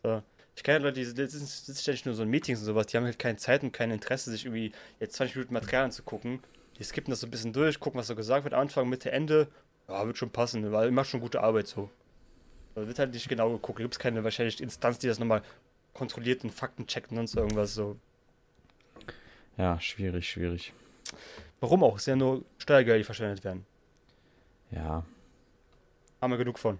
[0.04, 0.22] So.
[0.56, 2.98] Ich kenne ja Leute, die sitzen, sitzen ständig nur so in Meetings und sowas, die
[2.98, 6.40] haben halt keine Zeit und kein Interesse, sich irgendwie jetzt 20 Minuten Material anzugucken.
[6.80, 9.48] Die skippen das so ein bisschen durch, gucken, was so gesagt wird, Anfang, Mitte, Ende.
[9.88, 11.90] Ja, wird schon passen, weil macht schon gute Arbeit so.
[12.76, 13.80] Da wird halt nicht genau geguckt.
[13.80, 15.42] Da gibt es keine wahrscheinlich Instanz, die das nochmal
[15.94, 17.98] kontrolliert und Fakten checkt und sonst irgendwas so.
[19.58, 20.74] Ja, schwierig, schwierig.
[21.60, 21.98] Warum auch?
[21.98, 23.66] Es sind ja nur Steuergelder, die verschwendet werden.
[24.72, 25.04] Ja,
[26.22, 26.78] Haben wir genug von.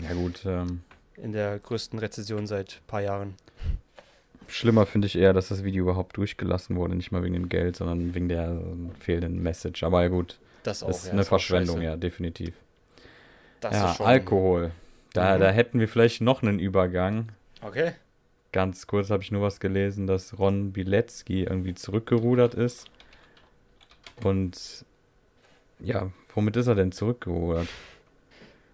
[0.00, 0.82] ja gut, ähm,
[1.16, 3.34] In der größten Rezession seit ein paar Jahren.
[4.48, 6.94] Schlimmer finde ich eher, dass das Video überhaupt durchgelassen wurde.
[6.96, 9.82] Nicht mal wegen dem Geld, sondern wegen der äh, fehlenden Message.
[9.84, 10.88] Aber ja gut, Das auch.
[10.88, 12.54] das ist ja, eine auch Verschwendung, ja, definitiv.
[13.60, 14.06] Das ja, ist schon.
[14.06, 14.72] Alkohol.
[15.14, 15.40] Da, Mhm.
[15.40, 17.28] da hätten wir vielleicht noch einen Übergang.
[17.62, 17.92] Okay.
[18.54, 22.88] Ganz kurz habe ich nur was gelesen, dass Ron Bilecki irgendwie zurückgerudert ist.
[24.22, 24.84] Und
[25.80, 27.66] ja, womit ist er denn zurückgerudert?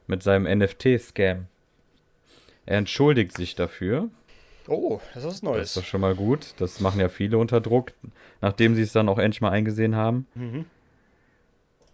[0.07, 1.47] Mit seinem NFT-Scam.
[2.67, 4.11] Er entschuldigt sich dafür.
[4.69, 6.53] Oh, das ist was Das ist doch schon mal gut.
[6.59, 7.93] Das machen ja viele unter Druck,
[8.43, 10.27] nachdem sie es dann auch endlich mal eingesehen haben.
[10.35, 10.67] Mhm.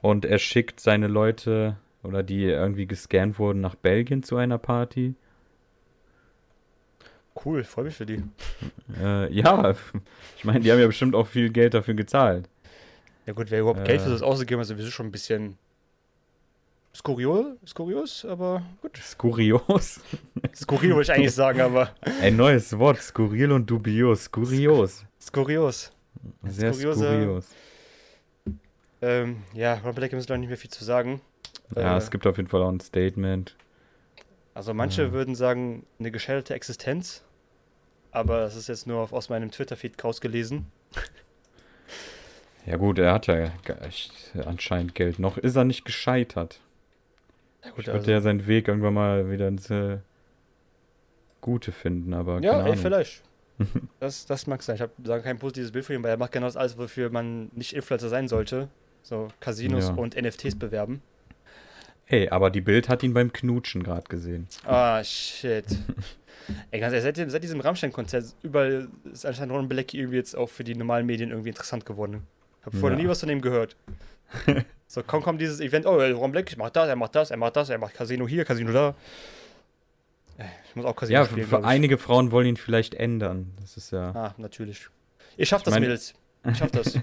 [0.03, 5.15] Und er schickt seine Leute oder die irgendwie gescannt wurden nach Belgien zu einer Party.
[7.45, 8.23] Cool, freue mich für die.
[9.01, 9.75] Äh, ja,
[10.37, 12.49] ich meine, die haben ja bestimmt auch viel Geld dafür gezahlt.
[13.27, 13.85] Ja gut, wer überhaupt Äh.
[13.85, 15.59] Geld für das ausgegeben hat, ist sowieso schon ein bisschen
[16.95, 18.97] skurriol, skurios, aber gut.
[18.97, 20.01] Skurios.
[20.55, 21.91] Skurril wollte ich eigentlich sagen, aber
[22.23, 24.25] Ein neues Wort, skurril und dubios.
[24.25, 25.05] Skurios.
[25.21, 25.93] skurios.
[26.45, 27.47] Sehr Skurriose- skurios.
[29.03, 31.21] Ähm, ja, Ron Black müssen noch nicht mehr viel zu sagen.
[31.75, 33.55] Ja, Äh, es gibt auf jeden Fall auch ein Statement.
[34.55, 35.13] Also manche Ja.
[35.13, 37.23] würden sagen, eine gescheiterte Existenz.
[38.17, 40.65] Aber das ist jetzt nur auf, aus meinem Twitter-Feed rausgelesen.
[42.65, 43.51] Ja gut, er hat ja
[44.47, 45.19] anscheinend Geld.
[45.19, 46.59] Noch ist er nicht gescheitert.
[47.63, 49.99] Ja, Ich gut, würde also, ja seinen Weg irgendwann mal wieder ins äh,
[51.43, 53.23] Gute finden, aber ja ey, vielleicht.
[54.01, 54.77] Das, das mag sein.
[54.77, 57.11] Ich habe sagen kein positives Bild von ihm, weil er macht genau das alles, wofür
[57.11, 58.69] man nicht Influencer sein sollte.
[59.03, 59.95] So Casinos Ja.
[59.95, 61.03] und NFTs bewerben.
[62.07, 64.47] Ey, aber die Bild hat ihn beim Knutschen gerade gesehen.
[64.65, 65.67] Ah, shit.
[66.71, 70.49] Ey, ganz ehrlich, seit, seit diesem Rammstein-Konzert überall ist anscheinend Ron Bilecki irgendwie jetzt auch
[70.49, 72.27] für die normalen Medien irgendwie interessant geworden.
[72.61, 73.05] Ich habe vorher Ja.
[73.05, 73.77] nie was von ihm gehört.
[74.87, 77.57] so, kaum kommt dieses Event, oh, Ron Bilecki macht das, er macht das, er macht
[77.57, 78.95] das, er macht Casino hier, Casino da.
[80.69, 81.65] Ich muss auch Casino Ja, spielen, für ich.
[81.65, 83.53] einige Frauen wollen ihn vielleicht ändern.
[83.61, 84.11] Das ist ja.
[84.15, 84.89] Ah, natürlich.
[85.39, 86.15] Ihr schafft Ich das, mein- Mädels.
[86.45, 86.99] Ihr schafft das.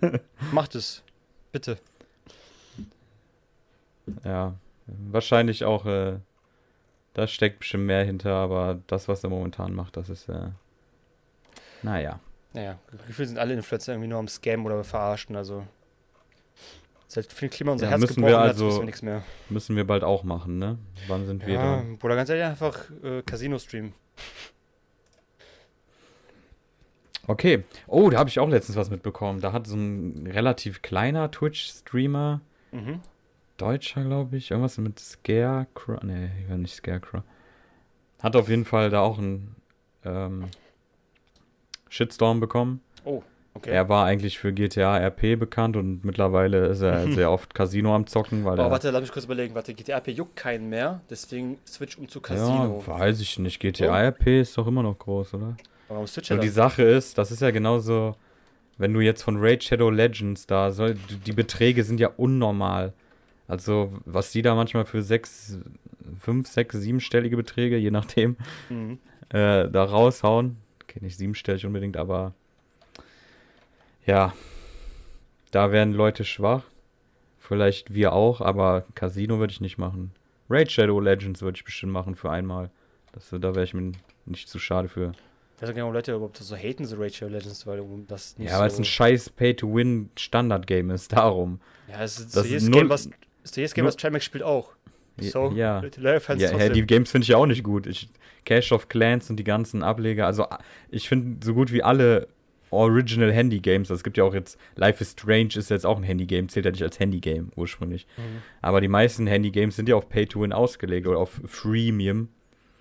[0.52, 1.02] Macht es.
[1.52, 1.78] Bitte.
[4.24, 4.54] Ja,
[4.86, 6.14] wahrscheinlich auch, äh,
[7.18, 10.48] da steckt bestimmt mehr hinter, aber das, was er momentan macht, das ist, äh,
[11.82, 12.20] naja.
[12.54, 15.66] Naja, gefühlt sind alle Influencer irgendwie nur am Scam oder verarschen, also.
[17.10, 19.22] Seit viel Klima unser Ja, Herz müssen wir also- wissen wir nichts mehr.
[19.48, 20.78] Müssen wir bald auch machen, ne?
[21.08, 21.98] Wann sind wir Ja, dran?
[21.98, 23.92] Bruder, ganz ehrlich, einfach äh, Casino-Stream.
[27.26, 27.64] Okay.
[27.86, 29.40] Oh, da habe ich auch letztens was mitbekommen.
[29.40, 32.40] Da hat so ein relativ kleiner Twitch-Streamer,
[32.72, 33.00] Mhm.
[33.58, 36.02] Deutscher, glaube ich, irgendwas mit Scarecrow.
[36.02, 37.22] Nee, ich war nicht Scarecrow.
[38.22, 39.54] Hat auf jeden Fall da auch einen
[40.04, 40.46] ähm,
[41.88, 42.80] Shitstorm bekommen.
[43.54, 43.70] Okay.
[43.70, 48.06] Er war eigentlich für GTA RP bekannt und mittlerweile ist er sehr oft Casino am
[48.06, 49.54] Zocken, weil Oh, warte, lass mich kurz überlegen.
[49.54, 52.82] Warte, GTA RP juckt keinen mehr, deswegen Switch um zu ja, Casino.
[52.86, 53.58] weiß ich nicht.
[53.58, 55.56] GTA RP ist doch immer noch groß, oder?
[55.88, 56.48] Warum Switch Und die?
[56.48, 58.14] Sache ist, das ist ja genauso,
[58.76, 62.92] wenn du jetzt von Raid Shadow Legends da soll, die Beträge sind ja unnormal.
[63.48, 65.58] Also, was die da manchmal für sechs,
[66.20, 68.36] fünf, sechs, siebenstellige Beträge, je nachdem,
[68.68, 68.98] Mhm.
[69.30, 70.56] äh, da raushauen.
[70.84, 72.34] Okay, nicht siebenstellig unbedingt, aber
[74.06, 74.32] ja.
[75.50, 76.64] Da werden Leute schwach.
[77.38, 80.12] Vielleicht wir auch, aber Casino würde ich nicht machen.
[80.50, 82.70] Raid Shadow Legends würde ich bestimmt machen für einmal.
[83.12, 83.92] Das, da wäre ich mir
[84.26, 85.12] nicht zu schade für.
[85.56, 88.68] Ich nicht, warum Leute überhaupt so haten, so Rachel Legends, weil das nicht Ja, weil
[88.70, 91.60] so es ein scheiß Pay-to-Win-Standard-Game ist, darum.
[91.88, 93.08] Ja, es ist das jedes ist Game, null- was,
[93.56, 94.72] jedes Game, was Trimax spielt auch.
[95.20, 95.82] So, ja.
[95.82, 97.86] Ja, ja, die Games finde ich ja auch nicht gut.
[97.88, 98.08] Ich,
[98.44, 100.26] Cash of Clans und die ganzen Ableger.
[100.26, 102.28] Also, a- ich finde so gut wie alle
[102.70, 103.90] Original Handy-Games.
[103.90, 106.66] Also, es gibt ja auch jetzt Life is Strange ist jetzt auch ein Handy-Game, zählt
[106.66, 108.06] ja nicht als Handy-Game ursprünglich.
[108.16, 108.42] Mhm.
[108.62, 112.28] Aber die meisten Handy-Games sind ja auf Pay-to-Win ausgelegt oder auf Freemium.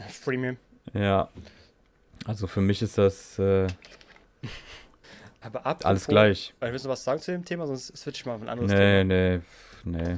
[0.08, 0.58] Freemium.
[0.94, 1.30] Ja.
[2.26, 3.66] Also, für mich ist das äh,
[5.42, 5.82] Aber ab.
[5.86, 6.54] alles gleich.
[6.60, 7.66] Willst du was sagen zu dem Thema?
[7.68, 9.40] Sonst switch ich mal auf ein anderes Nee, nee,
[9.86, 10.18] nee.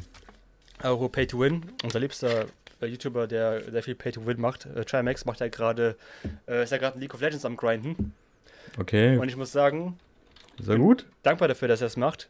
[0.84, 1.64] Euro Pay to Win.
[1.84, 2.46] Unser liebster
[2.82, 5.96] äh, YouTuber, der sehr viel Pay to Win macht, äh, Trimax, macht ja gerade,
[6.48, 8.14] äh, ist ja gerade in League of Legends am Grinden.
[8.80, 9.98] Okay, Und ich muss sagen,
[10.66, 11.06] er gut?
[11.24, 12.30] dankbar dafür, dass er es macht.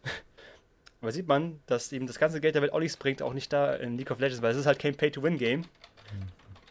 [1.01, 3.53] Aber sieht man, dass ihm das ganze Geld der Welt auch nichts bringt, auch nicht
[3.53, 5.63] da in League of Legends, weil es ist halt kein Pay to Win Game.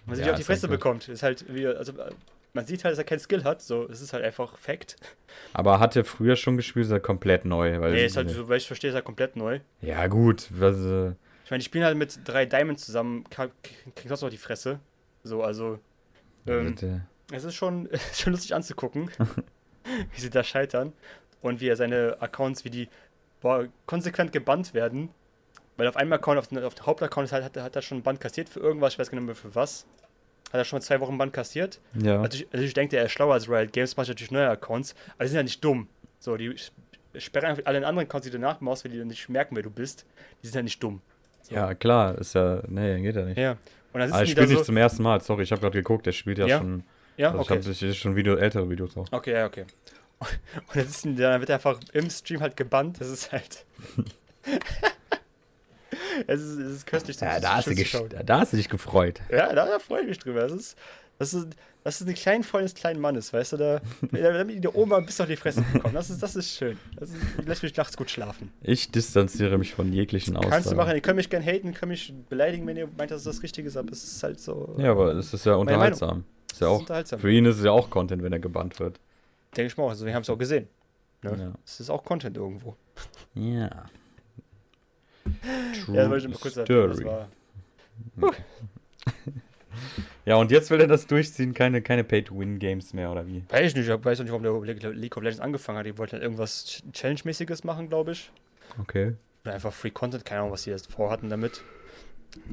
[0.06, 1.08] Man sich Ja, auf die ist halt Fresse bekommt.
[1.08, 2.10] Ist halt wie, also äh,
[2.54, 4.96] man sieht halt, dass er kein Skill hat, so, es ist halt einfach Fact.
[5.52, 7.78] Aber hat er früher schon gespielt, ist er komplett neu?
[7.80, 9.60] Weil, Nee, ist halt, so, weil ich verstehe, ist halt komplett neu.
[9.80, 10.48] Ja, gut.
[10.50, 11.12] Was, äh,
[11.48, 13.50] Ich meine, die spielen halt mit drei Diamonds zusammen, kriegen
[14.04, 14.80] sonst noch die Fresse.
[15.24, 15.78] So, also.
[16.46, 17.06] Ähm, bitte.
[17.32, 19.10] Es ist schon, schon lustig anzugucken,
[20.14, 20.92] wie sie da scheitern
[21.40, 22.88] und wie er seine Accounts, wie die
[23.40, 25.08] boah, konsequent gebannt werden.
[25.78, 27.80] Weil auf einem Account, auf, den- auf dem Hauptaccount ist halt, hat, er- hat er
[27.80, 29.86] schon ein Band kassiert für irgendwas, ich weiß gar nicht mehr für was.
[30.48, 31.80] Hat er schon zwei Wochen Band kassiert.
[31.94, 32.18] Ja.
[32.20, 35.24] Natürlich, natürlich denkt er, er ist schlauer als Riot Games, macht natürlich neue Accounts, aber
[35.24, 35.88] die sind ja nicht dumm.
[36.18, 36.54] So, die
[37.16, 39.70] sperren einfach alle anderen Accounts, die du nachmachst, weil die dann nicht merken, wer du
[39.70, 40.04] bist.
[40.42, 41.00] Die sind ja nicht dumm.
[41.50, 42.62] Ja, klar, ist ja.
[42.68, 43.38] Nee, geht ja nicht.
[43.38, 43.52] Ja.
[43.92, 44.54] Und dann Aber er die da spielt so.
[44.54, 46.58] nicht zum ersten Mal, sorry, ich habe gerade geguckt, der spielt ja, Ja?
[46.58, 46.84] schon.
[47.16, 47.58] ja, Also okay.
[47.70, 49.06] ich habe schon Video, ältere Videos auch.
[49.10, 49.64] Okay, ja, okay.
[50.20, 50.28] Und
[50.74, 53.00] dann, sitzen dann wird er einfach im Stream halt gebannt.
[53.00, 53.64] Das ist halt.
[56.26, 57.74] es, ist, es ist köstlich zum Ja, da hast, du
[58.24, 59.20] da hast du dich gefreut.
[59.30, 60.42] Ja, da, da freue ich mich drüber.
[60.42, 60.76] Das ist,
[61.18, 61.48] das ist,
[61.88, 63.56] das ist eine kleine Freundin des kleinen Mannes, weißt du?
[63.56, 63.80] Da,
[64.12, 65.94] da damit die Oma bis auf die Fresse bekommen.
[65.94, 66.76] Das ist, das ist schön.
[66.96, 68.52] Das ist, lässt mich nachts gut schlafen.
[68.60, 70.52] Ich distanziere mich von jeglichen Aussagen.
[70.52, 73.24] Kannst du machen, ihr könnt mich gern haten, könnt mich beleidigen, wenn ihr meint, dass
[73.24, 74.76] das richtig ist, aber es ist halt so.
[74.78, 76.24] Ja, aber es ist ja unterhaltsam.
[76.52, 77.20] Ist ja es ist auch, unterhaltsam.
[77.20, 79.00] für ihn ist es ja auch Content, wenn er gebannt wird.
[79.56, 79.90] Denke ich mal auch.
[79.90, 80.68] Also, wir haben es auch gesehen.
[81.22, 81.36] Ne?
[81.38, 81.52] Ja.
[81.64, 82.76] Es ist auch Content irgendwo.
[83.32, 83.86] Ja.
[85.84, 86.68] True Ja, das wollte ich mal kurz sagen.
[86.68, 87.06] Das story.
[87.06, 87.28] war.
[90.24, 93.42] Ja, und jetzt will er das durchziehen, keine, keine Pay-to-Win-Games mehr, oder wie?
[93.48, 95.86] Weiß ich nicht, ich weiß auch nicht, warum der Le- League of Legends angefangen hat.
[95.86, 98.30] Die wollten halt irgendwas Ch- Challenge-mäßiges machen, glaube ich.
[98.80, 99.14] Okay.
[99.44, 101.62] Oder einfach Free Content, keine Ahnung, was die jetzt vorhatten damit.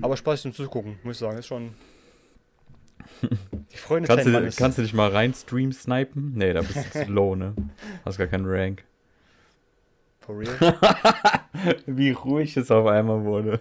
[0.02, 1.74] Aber Spaß zum Zugucken, muss ich sagen, ist schon.
[3.72, 6.34] Die Freunde Kannst du, kannst du dich mal rein stream snipen?
[6.36, 7.54] Nee, da bist du zu low, ne?
[8.06, 8.84] Hast gar keinen Rank.
[10.22, 10.58] For real.
[11.86, 13.60] Wie ruhig es auf einmal wurde.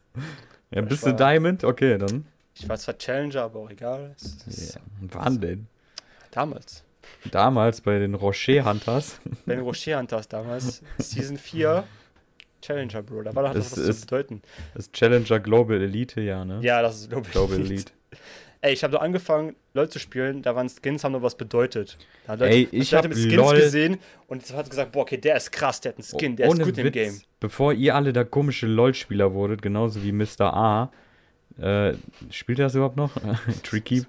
[0.70, 1.64] ja, bist du Diamond?
[1.64, 2.26] Okay, dann.
[2.58, 4.14] Ich war zwar Challenger, aber auch egal.
[4.16, 4.80] Ist Ja.
[5.12, 5.66] Wann denn?
[6.30, 6.82] Damals.
[7.30, 9.20] Damals bei den Rocher Hunters.
[9.44, 11.84] Wenn Rocher Hunters damals, Season 4,
[12.62, 13.22] Challenger, Bro.
[13.22, 14.42] Da war doch Es was zu ist- bedeuten.
[14.74, 16.58] Das Challenger Global Elite, ja, ne?
[16.62, 17.72] Ja, das ist Global, Global Elite.
[17.74, 17.92] Elite.
[18.62, 21.98] Ey, ich habe da angefangen, LOL zu spielen, da waren Skins, haben noch was bedeutet.
[22.26, 25.36] Da Leute, Ey, ich hab mit Skins LOL gesehen und hat gesagt, boah, okay, der
[25.36, 27.20] ist krass, der hat einen Skin, der ist gut im Witz, Game.
[27.38, 30.52] Bevor ihr alle da komische LOL-Spieler wurdet, genauso wie Mr.
[30.54, 30.90] A,
[31.60, 31.94] äh,
[32.30, 33.12] spielt er das überhaupt noch?
[33.62, 34.04] Tricky?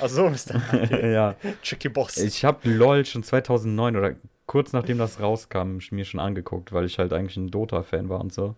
[0.00, 0.62] Achso, Mr.
[0.72, 1.12] Okay.
[1.12, 1.34] ja.
[1.62, 2.16] Tricky Boss.
[2.18, 4.14] Ich habe LOL schon 2009 oder
[4.46, 8.32] kurz nachdem das rauskam, mir schon angeguckt, weil ich halt eigentlich ein Dota-Fan war und
[8.32, 8.54] so.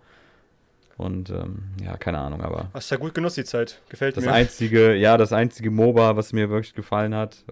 [0.97, 3.81] Und ähm, ja, keine Ahnung, aber Hast ja gut genutzt die Zeit.
[3.89, 4.33] Gefällt das mir.
[4.33, 7.45] einzige, ja, das einzige MOBA, was mir wirklich gefallen hat,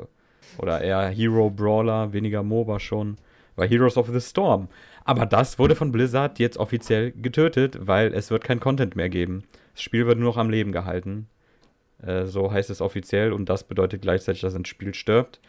[0.59, 3.17] oder eher Hero Brawler, weniger MOBA schon,
[3.57, 4.69] war Heroes of the Storm.
[5.05, 9.45] Aber das wurde von Blizzard jetzt offiziell getötet, weil es wird kein Content mehr geben.
[9.75, 11.29] Das Spiel wird nur noch am Leben gehalten.
[12.03, 15.41] Äh, so heißt es offiziell und das bedeutet gleichzeitig, dass ein Spiel stirbt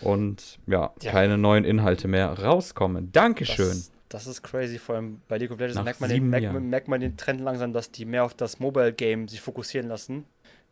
[0.00, 1.10] und ja, Ja.
[1.12, 3.12] keine neuen Inhalte mehr rauskommen.
[3.12, 3.68] Dankeschön.
[3.68, 6.88] Das, das ist crazy, vor allem bei League of Legends merkt man, den, merkt, merkt
[6.88, 10.24] man den Trend langsam, dass die mehr auf das Mobile-Game sich fokussieren lassen.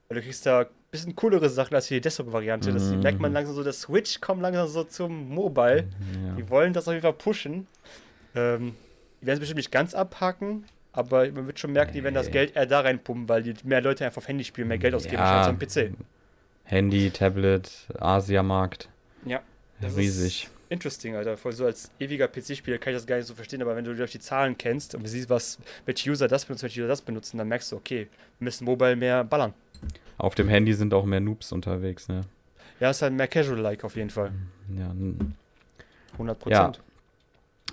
[0.09, 2.73] Weil du kriegst da ein bisschen coolere Sachen als die Desktop-Variante.
[2.73, 3.01] Das Mhm.
[3.01, 5.89] merkt man langsam so, der Switch kommt langsam so zum Mobile.
[6.27, 6.35] ja.
[6.37, 7.67] Die wollen das auf jeden Fall pushen.
[8.35, 8.75] Ähm,
[9.21, 12.31] die werden es bestimmt nicht ganz abhaken, aber man wird schon merken, die werden das.
[12.31, 15.17] Geld eher da reinpumpen, weil die mehr Leute einfach auf Handy spielen, mehr Geld ausgeben
[15.23, 15.41] Ja.
[15.41, 15.93] als am PC.
[16.65, 18.89] Handy, Tablet, Asiamarkt,
[19.27, 19.41] Ja.
[19.81, 20.45] Das riesig.
[20.45, 21.37] Ist interesting, Alter.
[21.37, 23.95] Voll so als ewiger PC-Spieler kann ich das gar nicht so verstehen, aber wenn du
[23.95, 27.37] durch die Zahlen kennst und siehst, was, welche User das benutzen, welche User das benutzen,
[27.39, 29.55] dann merkst du, okay, wir müssen Mobile mehr ballern.
[30.19, 32.21] Auf dem Handy sind auch mehr Noobs unterwegs, ne?
[32.79, 34.31] Ja, ist halt mehr Casual-like auf jeden Fall.
[34.77, 35.35] Ja, n-
[36.13, 36.81] 100 Prozent.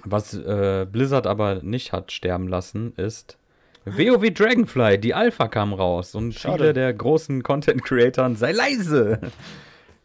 [0.05, 3.37] Was äh, Blizzard aber nicht hat sterben lassen, ist
[3.85, 4.97] WoW Dragonfly.
[4.99, 6.57] Die Alpha kam raus und Schade.
[6.57, 9.19] viele der großen Content-Creatoren, sei leise,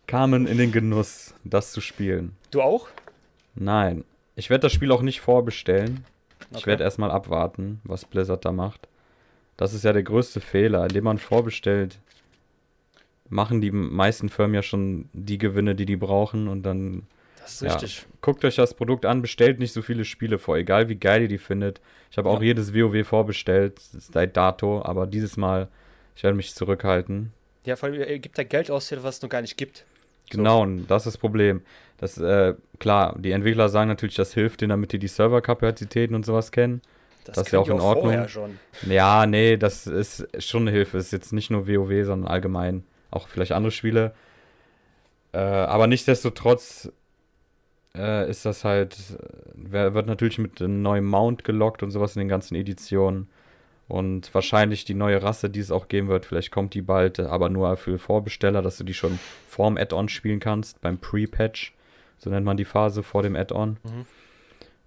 [0.06, 2.36] kamen in den Genuss, das zu spielen.
[2.50, 2.88] Du auch?
[3.54, 4.04] Nein,
[4.36, 6.04] ich werde das Spiel auch nicht vorbestellen.
[6.50, 6.66] Ich Okay.
[6.66, 8.86] werde erstmal abwarten, was Blizzard da macht.
[9.56, 10.82] Das ist ja der größte Fehler.
[10.84, 11.98] Indem man vorbestellt,
[13.28, 16.48] machen die meisten Firmen ja schon die Gewinne, die die brauchen.
[16.48, 17.04] Und dann
[17.44, 17.72] Das ist Ja.
[17.74, 18.06] richtig.
[18.22, 21.28] guckt euch das Produkt an, bestellt nicht so viele Spiele vor, egal wie geil ihr
[21.28, 21.80] die findet.
[22.10, 22.46] Ich habe auch Ja.
[22.46, 25.68] jedes WoW vorbestellt, seit dato, aber dieses Mal,
[26.16, 27.32] ich werde mich zurückhalten.
[27.66, 29.84] Ja, vor allem, ihr gebt da Geld aus, für was es noch gar nicht gibt.
[30.30, 31.60] Genau, und das ist das Problem.
[31.98, 36.24] Das, äh, klar, die Entwickler sagen natürlich, das hilft denen, damit die die Serverkapazitäten und
[36.24, 36.80] sowas kennen.
[37.24, 38.26] Das ist ja auch in Ordnung.
[38.28, 38.58] schon.
[38.88, 40.96] Ja, nee, das ist schon eine Hilfe.
[40.98, 44.14] Ist jetzt nicht nur WoW, sondern allgemein auch vielleicht andere Spiele.
[45.32, 46.90] Äh, aber nichtsdestotrotz
[47.96, 48.96] äh, ist das halt,
[49.54, 53.28] wird natürlich mit einem neuen Mount gelockt und sowas in den ganzen Editionen.
[53.86, 57.50] Und wahrscheinlich die neue Rasse, die es auch geben wird, vielleicht kommt die bald, aber
[57.50, 61.74] nur für Vorbesteller, dass du die schon vorm Add-on spielen kannst, beim Pre-Patch.
[62.16, 63.76] So nennt man die Phase vor dem Add-on.
[63.82, 64.06] Mhm.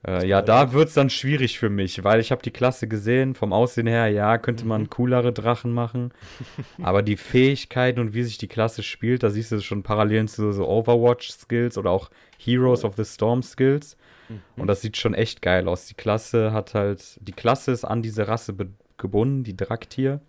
[0.07, 3.35] Äh, ja, da wird es dann schwierig für mich, weil ich habe die Klasse gesehen,
[3.35, 4.89] vom Aussehen her, ja, könnte man Mhm.
[4.89, 6.11] coolere Drachen machen.
[6.81, 10.51] aber die Fähigkeiten und wie sich die Klasse spielt, da siehst du schon Parallelen zu
[10.53, 13.97] so Overwatch-Skills oder auch Heroes of the Storm-Skills.
[14.29, 14.41] Mhm.
[14.55, 15.87] Und das sieht schon echt geil aus.
[15.87, 18.55] Die Klasse hat halt, die Klasse ist an diese Rasse
[18.97, 20.21] gebunden, die Draktier.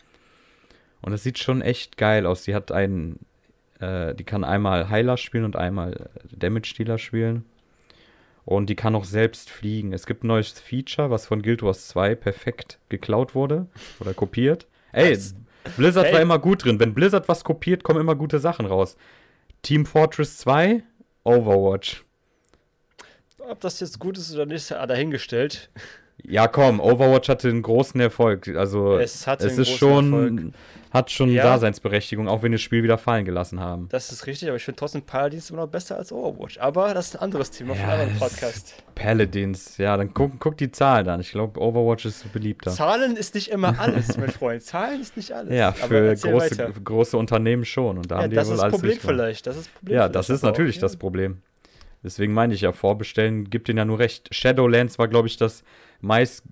[1.03, 2.43] Und das sieht schon echt geil aus.
[2.43, 3.21] Die hat einen,
[3.79, 7.45] äh, die kann einmal Heiler spielen und einmal Damage-Dealer spielen.
[8.49, 9.93] Und die kann auch selbst fliegen.
[9.93, 13.67] Es gibt ein neues Feature, was von Guild Wars 2 perfekt geklaut wurde
[14.01, 14.67] oder kopiert.
[14.91, 15.35] Ey, Was?
[15.77, 16.15] Blizzard Hey.
[16.15, 16.81] war immer gut drin.
[16.81, 18.97] Wenn Blizzard was kopiert, kommen immer gute Sachen raus.
[19.61, 20.83] Team Fortress 2,
[21.25, 22.07] Overwatch.
[23.39, 25.69] Ob das jetzt gut ist oder nicht, dahingestellt.
[26.25, 28.49] Ja, komm, Overwatch hatte einen großen Erfolg.
[28.49, 30.53] Also Es hatte es ist schon, Erfolg.
[30.91, 31.45] hat schon Ja.
[31.45, 33.89] Daseinsberechtigung, auch wenn wir das Spiel wieder fallen gelassen haben.
[33.91, 36.59] Das ist richtig, aber ich finde trotzdem Paladins immer noch besser als Overwatch.
[36.59, 38.75] Aber das ist ein anderes Thema für Ja, einen anderen Podcast.
[38.97, 41.21] Paladins, ja, dann guck, guck die Zahlen an.
[41.21, 42.73] Ich glaube, Overwatch ist beliebter.
[42.73, 44.61] Zahlen ist nicht immer alles, mein Freund.
[44.63, 45.55] Zahlen ist nicht alles.
[45.55, 46.73] ja, für große, weiter.
[46.83, 47.97] große Unternehmen schon.
[47.97, 49.47] Und da Ja, haben die das ist das Problem vielleicht.
[49.47, 50.83] Das ist das Problem Ja, das ist auch, natürlich ja.
[50.83, 51.39] das Problem.
[52.03, 54.33] Deswegen meine ich ja, vorbestellen gibt denen ja nur recht.
[54.35, 55.63] Shadowlands war, glaube ich, das
[56.01, 56.45] meist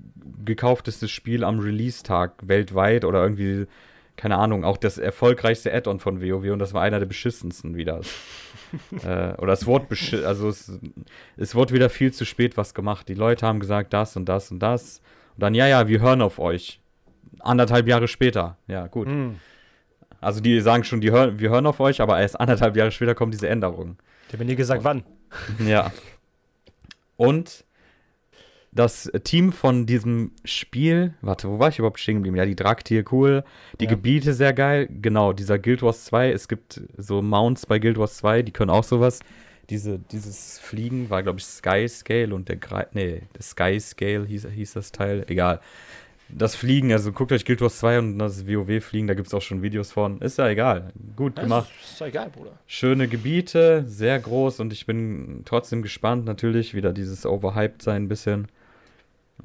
[0.45, 3.67] gekaufteste Spiel am Release-Tag weltweit oder irgendwie,
[4.17, 8.01] keine Ahnung, auch das erfolgreichste Add-on von WoW und das war einer der beschissensten wieder.
[9.05, 9.87] äh, oder es wurde
[10.27, 10.79] also es,
[11.37, 13.09] es wurde wieder viel zu spät was gemacht.
[13.09, 15.01] Die Leute haben gesagt, das und das und das.
[15.35, 16.81] Und dann, ja, ja, wir hören auf euch.
[17.41, 18.57] Anderthalb Jahre später.
[18.67, 19.07] Ja, gut.
[19.07, 19.37] Hm.
[20.21, 23.15] Also die sagen schon, die hören, wir hören auf euch, aber erst anderthalb Jahre später
[23.15, 23.99] kommen diese Änderungen.
[24.27, 25.05] Ich habe mir nie gesagt, wann.
[25.65, 25.93] Ja.
[27.17, 27.66] Und
[28.77, 32.37] das Team von diesem Spiel, warte, wo war ich überhaupt stehen geblieben?
[32.37, 33.43] Ja, die Draktier cool,
[33.81, 33.91] die Ja.
[33.91, 34.89] Gebiete sehr geil.
[35.03, 38.71] Genau, dieser Guild Wars 2, es gibt so Mounts bei Guild Wars 2, die können
[38.71, 39.21] auch sowas.
[39.71, 44.25] Diese, dieses Fliegen war, glaube ich, Sky Scale und der Gre nee, der Sky Scale
[44.27, 45.61] hieß, hieß das Teil, egal.
[46.29, 49.43] Das Fliegen, also guckt euch Guild Wars 2 und das WoW-Fliegen, da gibt es auch
[49.43, 50.21] schon Videos von.
[50.21, 50.93] Ist ja egal.
[51.15, 51.71] Gut gemacht.
[51.81, 52.59] Das ist doch egal, Bruder.
[52.67, 58.09] Schöne Gebiete, sehr groß und ich bin trotzdem gespannt, natürlich, wieder dieses Overhyped sein ein
[58.09, 58.49] bisschen.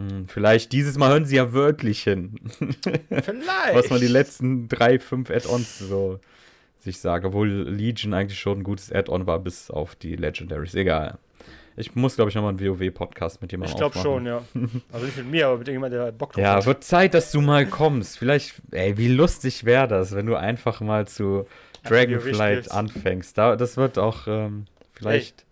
[0.09, 2.35] Hm, Vielleicht dieses Mal hören sie ja wirklich hin,
[3.09, 3.73] Vielleicht.
[3.75, 6.19] was man die letzten drei, fünf Add-ons so
[6.79, 7.25] sich sagt.
[7.25, 10.73] Obwohl Legion eigentlich schon ein gutes Add-on war, bis auf die Legendaries.
[10.75, 11.17] Egal.
[11.77, 14.43] Ich muss, glaube ich, nochmal einen WoW-Podcast mit jemandem Ich glaube schon, ja.
[14.91, 16.65] Also nicht mit mir, aber mit irgendjemandem, der Bock drauf Ja, hat.
[16.65, 18.17] wird Zeit, dass du mal kommst.
[18.17, 21.45] Vielleicht, ey, wie lustig wäre das, wenn du einfach mal zu
[21.83, 23.37] Dragonflight anfängst.
[23.37, 25.45] Da, das wird auch ähm, vielleicht.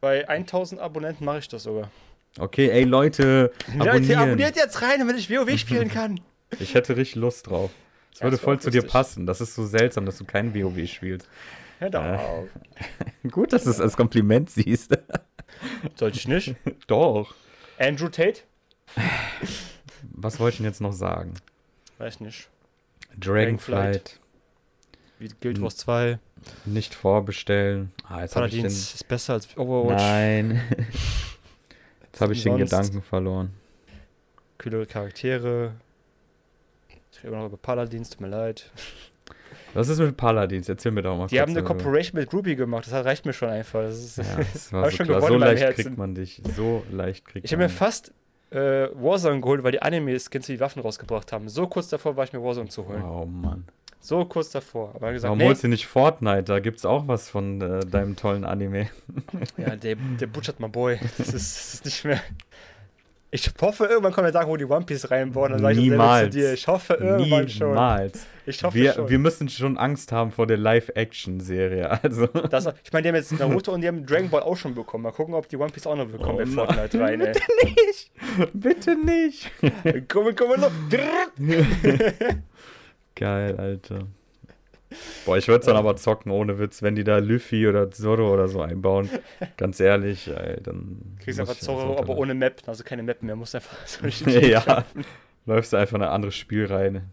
[0.00, 1.90] Bei 1000 Abonnenten mache ich das sogar.
[2.38, 4.18] Okay, ey Leute, Leute, abonnieren.
[4.20, 6.20] abonniert jetzt rein, damit ich WoW spielen kann.
[6.58, 7.70] Ich hätte richtig Lust drauf.
[8.10, 9.26] Das Ja, würde das voll zu dir passen.
[9.26, 11.28] Das ist so seltsam, dass du kein WoW spielst.
[11.78, 12.16] Hör doch Äh.
[12.16, 12.48] auf.
[13.30, 14.96] Gut, dass du es als Kompliment siehst.
[15.96, 16.54] Sollte ich nicht.
[16.86, 17.34] Doch.
[17.78, 18.42] Andrew Tate?
[20.14, 21.34] Was wollte ich denn jetzt noch sagen?
[21.98, 22.48] Weiß nicht.
[23.18, 24.20] Dragonflight,
[25.18, 25.60] Wie Guild.
[25.60, 26.18] Wars 2.
[26.64, 27.92] nicht vorbestellen.
[28.08, 28.62] Ah, jetzt habe ich den.
[28.62, 30.00] Paladins ist besser als Overwatch.
[30.02, 30.62] Nein.
[32.12, 32.58] Jetzt habe ich den?
[32.58, 33.50] Gedanken verloren.
[34.58, 35.72] Kühlere Charaktere.
[37.10, 38.70] Ich rede immer noch über Paladins, tut mir leid.
[39.74, 40.68] Was ist mit Paladins?
[40.68, 41.62] Erzähl mir doch mal Die haben eine.
[41.62, 43.80] Corporation mit Groupie gemacht, das reicht mir schon einfach.
[43.80, 45.20] Das ist, Ja, das war so schon klar.
[45.20, 45.82] gewonnen So leicht Herzen.
[45.84, 46.42] kriegt man dich.
[46.56, 48.12] So leicht kriegt ich habe mir man fast
[48.50, 51.48] äh, Warzone geholt, weil die Anime-Skins die Waffen rausgebracht haben.
[51.48, 52.90] So kurz davor war ich mir Warzone zu dich.
[52.90, 53.02] holen.
[53.02, 53.64] Oh Mann.
[54.04, 54.90] So kurz davor.
[54.94, 56.42] Aber er gesagt, Warum nee, holst du nicht Fortnite?
[56.42, 58.88] Da gibt's auch was von äh, deinem tollen Anime.
[59.56, 60.98] ja, der, der butchert my boy.
[61.18, 62.20] Das ist, das ist nicht mehr.
[63.34, 65.52] Ich hoffe, irgendwann kommt der Tag, wo die One Piece reinbauen.
[65.52, 66.24] Dann sage ich Niemals.
[66.24, 66.52] zu dir.
[66.52, 67.68] Ich hoffe, irgendwann schon.
[67.70, 68.26] Niemals.
[68.44, 69.08] Ich hoffe Wir, schon.
[69.08, 71.88] wir müssen schon Angst haben vor der Live-Action-Serie.
[72.02, 72.26] Also.
[72.26, 75.04] Das, ich meine, die haben jetzt Naruto und die haben Dragon Ball auch schon bekommen.
[75.04, 76.66] Mal gucken, ob die One Piece auch noch bekommen Oh bei.
[76.66, 77.32] Fortnite rein, ey.
[77.64, 78.10] nicht!
[78.52, 79.50] Bitte nicht!
[80.08, 80.70] komm, komm, noch.
[83.22, 84.06] Geil, Alter.
[85.24, 88.32] Boah, ich würde es dann aber zocken, ohne Witz, wenn die da Luffy oder Zoro
[88.32, 89.08] oder so einbauen.
[89.56, 91.16] Ganz ehrlich, ey, dann.
[91.22, 92.60] Kriegst einfach ich Zorro, aber ohne Map.
[92.66, 93.34] Also keine Map mehr.
[93.36, 94.84] Musst einfach so Ja,
[95.46, 97.08] läufst du einfach in ein anderes Spiel rein.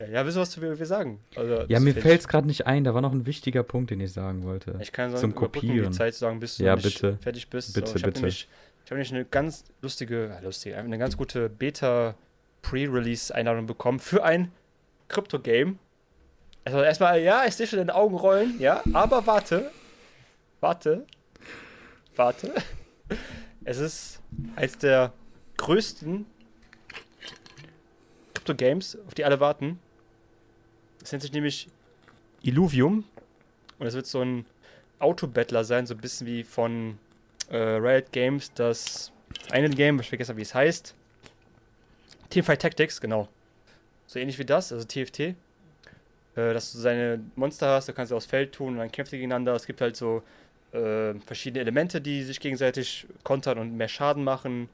[0.00, 1.20] ja, ja, wisst ihr, was wir, wir sagen?
[1.36, 4.00] Also, Ja, mir fällt- es gerade nicht ein, da war noch ein wichtiger Punkt, den
[4.00, 4.76] ich sagen wollte.
[4.80, 5.90] Ich kann sagen, zum Kopieren.
[5.92, 7.18] die Zeit sagen, bis du Ja, bitte.
[7.18, 7.74] fertig bist.
[7.74, 8.20] Bitte, ich habe bitte.
[8.22, 8.48] nämlich,
[8.84, 12.16] ich hab nämlich eine ganz lustige, äh, lustige, eine ganz gute Beta
[12.62, 14.50] Pre-Release-Einladung bekommen für ein
[15.08, 15.78] Krypto-Game.
[16.64, 19.70] Also erstmal, ja, ich sehe schon deine Augen rollen, ja, aber warte,
[20.60, 21.06] warte,
[22.16, 22.52] warte.
[23.66, 24.20] Es ist
[24.56, 25.14] eines der
[25.56, 26.26] größten
[28.34, 29.78] Krypto-Games, auf die alle warten.
[31.02, 31.68] Es nennt sich nämlich
[32.42, 33.04] Illuvium.
[33.78, 34.44] Und es wird so ein
[34.98, 36.98] Autobattler sein, so ein bisschen wie von
[37.50, 39.12] äh, Riot Games, das
[39.50, 40.94] eine Game, ich vergesse, wie es heißt.
[42.30, 43.28] Teamfight Tactics, genau.
[44.06, 45.20] So ähnlich wie das, also TFT.
[45.20, 45.34] Äh,
[46.34, 49.18] dass du seine Monster hast, da kannst du aufs Feld tun und dann kämpft ihr
[49.18, 49.54] gegeneinander.
[49.54, 50.22] Es gibt halt so
[50.72, 54.68] äh, verschiedene Elemente, die sich gegenseitig kontern und mehr Schaden machen.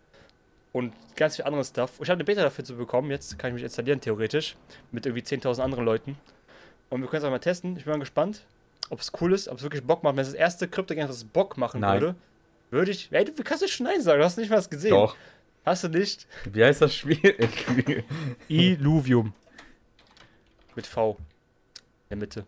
[0.72, 1.92] Und ganz viel anderes Stuff.
[2.00, 4.56] Ich habe eine Beta dafür zu bekommen, jetzt kann ich mich installieren, theoretisch.
[4.92, 6.16] Mit irgendwie 10.000 anderen Leuten.
[6.90, 7.76] Und wir können es auch mal testen.
[7.76, 8.42] Ich bin mal gespannt,
[8.88, 10.16] ob es cool ist, ob es wirklich Bock macht.
[10.16, 12.00] Wenn es das erste Krypto-Game was Bock machen Nein.
[12.00, 12.14] würde,
[12.70, 13.08] würde ich.
[13.10, 14.20] Ey, du kannst du schon Nein sagen?
[14.20, 14.90] Du hast nicht mal was gesehen.
[14.90, 15.16] Doch.
[15.64, 16.26] Hast du nicht?
[16.52, 17.18] Wie heißt das Spiel?
[18.48, 19.32] Illuvium.
[20.74, 21.16] Mit V.
[22.08, 22.44] In der Mitte.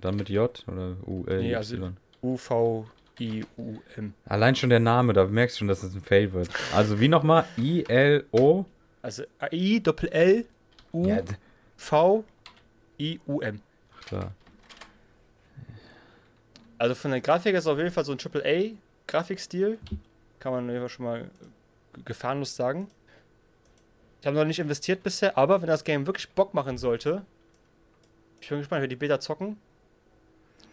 [0.00, 1.96] Dann mit J oder U, L, Nee, also- Y.
[2.22, 4.14] U-V-I-U-M.
[4.26, 6.48] Allein schon der Name, da merkst du schon, dass es ein Fail wird.
[6.74, 7.44] Also wie nochmal?
[7.58, 8.64] I-L-O?
[9.02, 10.44] Also I-L-L-U-V-I-U-M.
[14.10, 14.32] Ja, da.
[16.78, 19.78] Also von der Grafik ist es auf jeden Fall so ein AAA-Grafikstil.
[20.40, 21.30] Kann man schon mal
[22.04, 22.88] gefahrenlos sagen.
[24.20, 27.24] Ich habe noch nicht investiert bisher, aber wenn das Game wirklich Bock machen sollte,
[28.40, 29.56] ich bin gespannt, ich werde die Beta zocken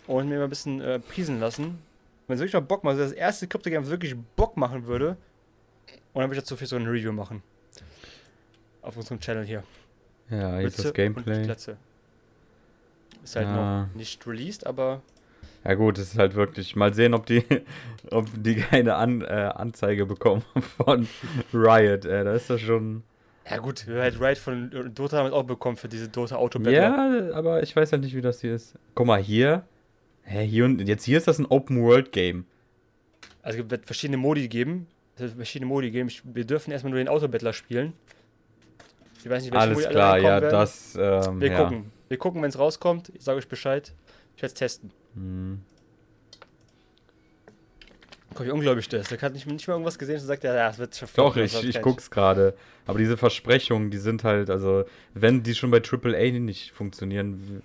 [0.08, 1.82] und mir mal ein bisschen äh, priesen lassen.
[2.28, 5.16] Wenn es wirklich mal Bock macht, also das erste Krypto-Game was wirklich Bock machen würde,
[6.14, 7.42] und dann würde ich dazu für so ein Review machen.
[8.82, 9.64] Auf unserem Channel hier.
[10.30, 11.48] Ja, ist Mütze das Gameplay.
[13.24, 13.86] Ist halt Ja.
[13.86, 15.02] noch nicht released, aber
[15.68, 16.78] Ja gut, es ist halt wirklich.
[16.78, 17.44] Mal sehen, ob die,
[18.12, 20.42] ob die keine An, äh, Anzeige bekommen
[20.78, 21.10] von
[21.54, 22.06] Riot.
[22.06, 23.04] Äh, da ist das schon.
[23.50, 26.38] Ja gut, wir halt Raid von äh, Dota haben wir auch bekommen für diese Dota
[26.38, 26.74] Auto Battle.
[26.74, 28.76] Ja, aber ich weiß halt nicht, wie das hier ist.
[28.96, 29.66] Guck mal, hier.
[30.24, 32.46] Hä, hier und jetzt hier ist das ein Open World Game.
[33.42, 34.88] Also es wird verschiedene Modi geben.
[35.16, 36.10] Es wird verschiedene Modi geben.
[36.24, 37.92] Wir dürfen erstmal nur den Autobattler spielen.
[39.20, 40.52] Ich weiß nicht, welche Alles Modi alle klar, reinkommen ja, werden.
[40.52, 40.96] das.
[41.28, 41.64] Ähm, Wir ja.
[41.64, 41.92] gucken.
[42.08, 43.12] Wir gucken, wenn es rauskommt.
[43.16, 43.94] Ich sage euch Bescheid.
[44.38, 44.92] Ich werde es testen.
[45.18, 45.60] Hm.
[48.34, 49.12] Guck, wie unglaublich das ist.
[49.12, 51.36] Der hat nicht, nicht mal irgendwas gesehen und sagt, ja, ja, es wird schon Doch,
[51.38, 52.54] ich, das ich guck's gerade.
[52.86, 57.64] Aber diese Versprechungen, die sind halt, also, wenn die schon bei AAA nicht funktionieren.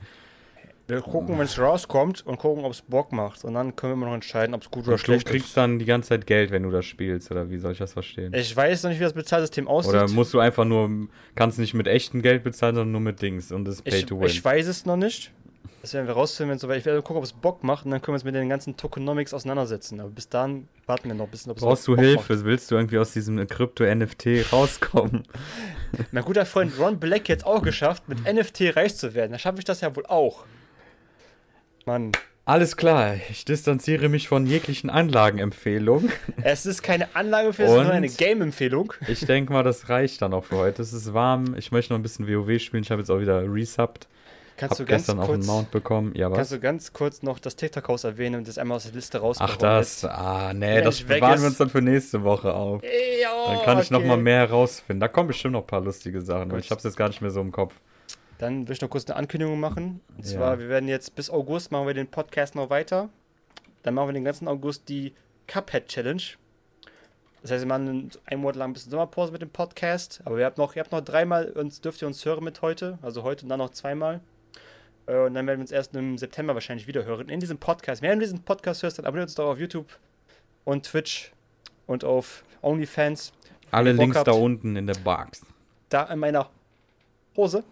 [0.89, 3.45] Wir gucken, wenn es rauskommt und gucken, ob es Bock macht.
[3.45, 5.49] Und dann können wir immer noch entscheiden, ob es gut oder Und du schlecht kriegst
[5.49, 5.57] ist.
[5.57, 8.33] dann die ganze Zeit Geld, wenn du das spielst, oder wie soll ich das verstehen?
[8.35, 9.93] Ich weiß noch nicht, wie das Bezahlsystem aussieht.
[9.93, 13.53] Oder musst du einfach nur, kannst nicht mit echtem Geld bezahlen, sondern nur mit Dings
[13.53, 14.27] und das ist Pay ich, to Win.
[14.27, 15.33] ich weiß es noch nicht.
[15.81, 17.91] Das werden wir rausfinden, wenn es soweit Ich werde gucken, ob es Bock macht und
[17.91, 19.99] dann können wir uns mit den ganzen Tokenomics auseinandersetzen.
[20.01, 22.45] Aber bis dahin warten wir noch ein bisschen, ob es Brauchst du Bock Hilfe?
[22.45, 25.25] Willst du irgendwie aus diesem Krypto-NFT rauskommen?
[25.93, 26.13] Macht.
[26.13, 29.33] Mein guter Freund Ron Black jetzt auch geschafft, mit NFT reich zu werden.
[29.33, 30.45] Dann schaffe ich das ja wohl auch.
[31.85, 32.13] Mann,
[32.45, 36.11] Alles klar, ich distanziere mich von jeglichen Anlagenempfehlungen.
[36.43, 37.91] es ist keine Anlage für es ist nur Und?
[37.91, 38.93] eine Game-Empfehlung.
[39.09, 40.81] Ich denke mal, das reicht dann auch für heute.
[40.83, 42.83] Es ist warm, ich möchte noch ein bisschen WoW spielen.
[42.85, 44.07] Ich habe jetzt auch wieder resubbed.
[44.63, 46.13] Kannst Hab du ganz gestern auch einen kurz, Mount bekommen.
[46.15, 46.37] Ja, was?
[46.37, 49.23] kannst du ganz kurz noch das TikTok-Haus erwähnen und das einmal aus der Liste Ach,
[49.23, 49.59] rausbekommen?
[49.59, 50.05] das.
[50.05, 51.09] Ah, nee, Wenn das ich ist.
[51.21, 52.81] wir uns dann für nächste Woche auf.
[52.85, 54.07] Ey, oh, Dann kann ich noch okay.
[54.07, 55.01] mal mehr herausfinden.
[55.01, 56.43] Da kommen bestimmt noch ein paar lustige Sachen.
[56.43, 56.61] aber Gut.
[56.65, 57.75] Ich habe es jetzt gar nicht mehr so im Kopf.
[58.39, 60.01] Dann will ich noch kurz eine Ankündigung machen.
[60.17, 60.37] Und Ja.
[60.37, 63.09] zwar, wir werden jetzt bis August machen wir den Podcast noch weiter.
[63.83, 65.13] Dann machen wir den ganzen August die
[65.49, 66.23] Cuphead Challenge.
[67.43, 70.21] Das heißt, wir machen einen Monat lang ein bisschen Sommerpause mit dem Podcast.
[70.25, 73.01] Aber ihr habt noch, ihr habt noch dreimal, uns dürft ihr uns hören mit heute.
[73.03, 74.21] Also heute und dann noch zweimal.
[75.07, 77.29] Äh, Und dann werden wir uns erst im September wahrscheinlich wieder hören.
[77.29, 78.03] In diesem Podcast.
[78.03, 79.87] Wenn du diesen Podcast hörst, dann abonniert uns doch auf YouTube
[80.65, 81.33] und Twitch
[81.87, 83.33] und auf OnlyFans.
[83.71, 84.29] Alle Links habt.
[84.29, 85.45] da unten in der Box.
[85.89, 86.49] Da in meiner
[87.37, 87.65] Hose.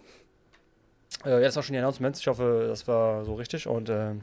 [1.24, 2.20] Äh, ja, das war schon die Announcements.
[2.20, 3.66] Ich hoffe, das war so richtig.
[3.66, 4.20] Und äh, wenn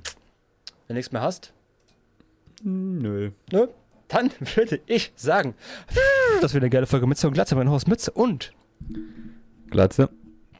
[0.87, 1.53] du nichts mehr hast,
[2.63, 3.31] Nö.
[3.51, 3.69] ne?
[4.07, 5.53] Dann würde ich sagen,
[6.41, 8.53] das wird eine geile Folge Mütze und Glatze, mein Haus Mütze und
[9.69, 10.09] Glatze.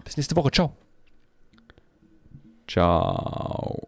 [0.03, 0.51] bis nächste Woche.
[0.51, 0.75] Ciao.
[2.67, 3.86] Ciao.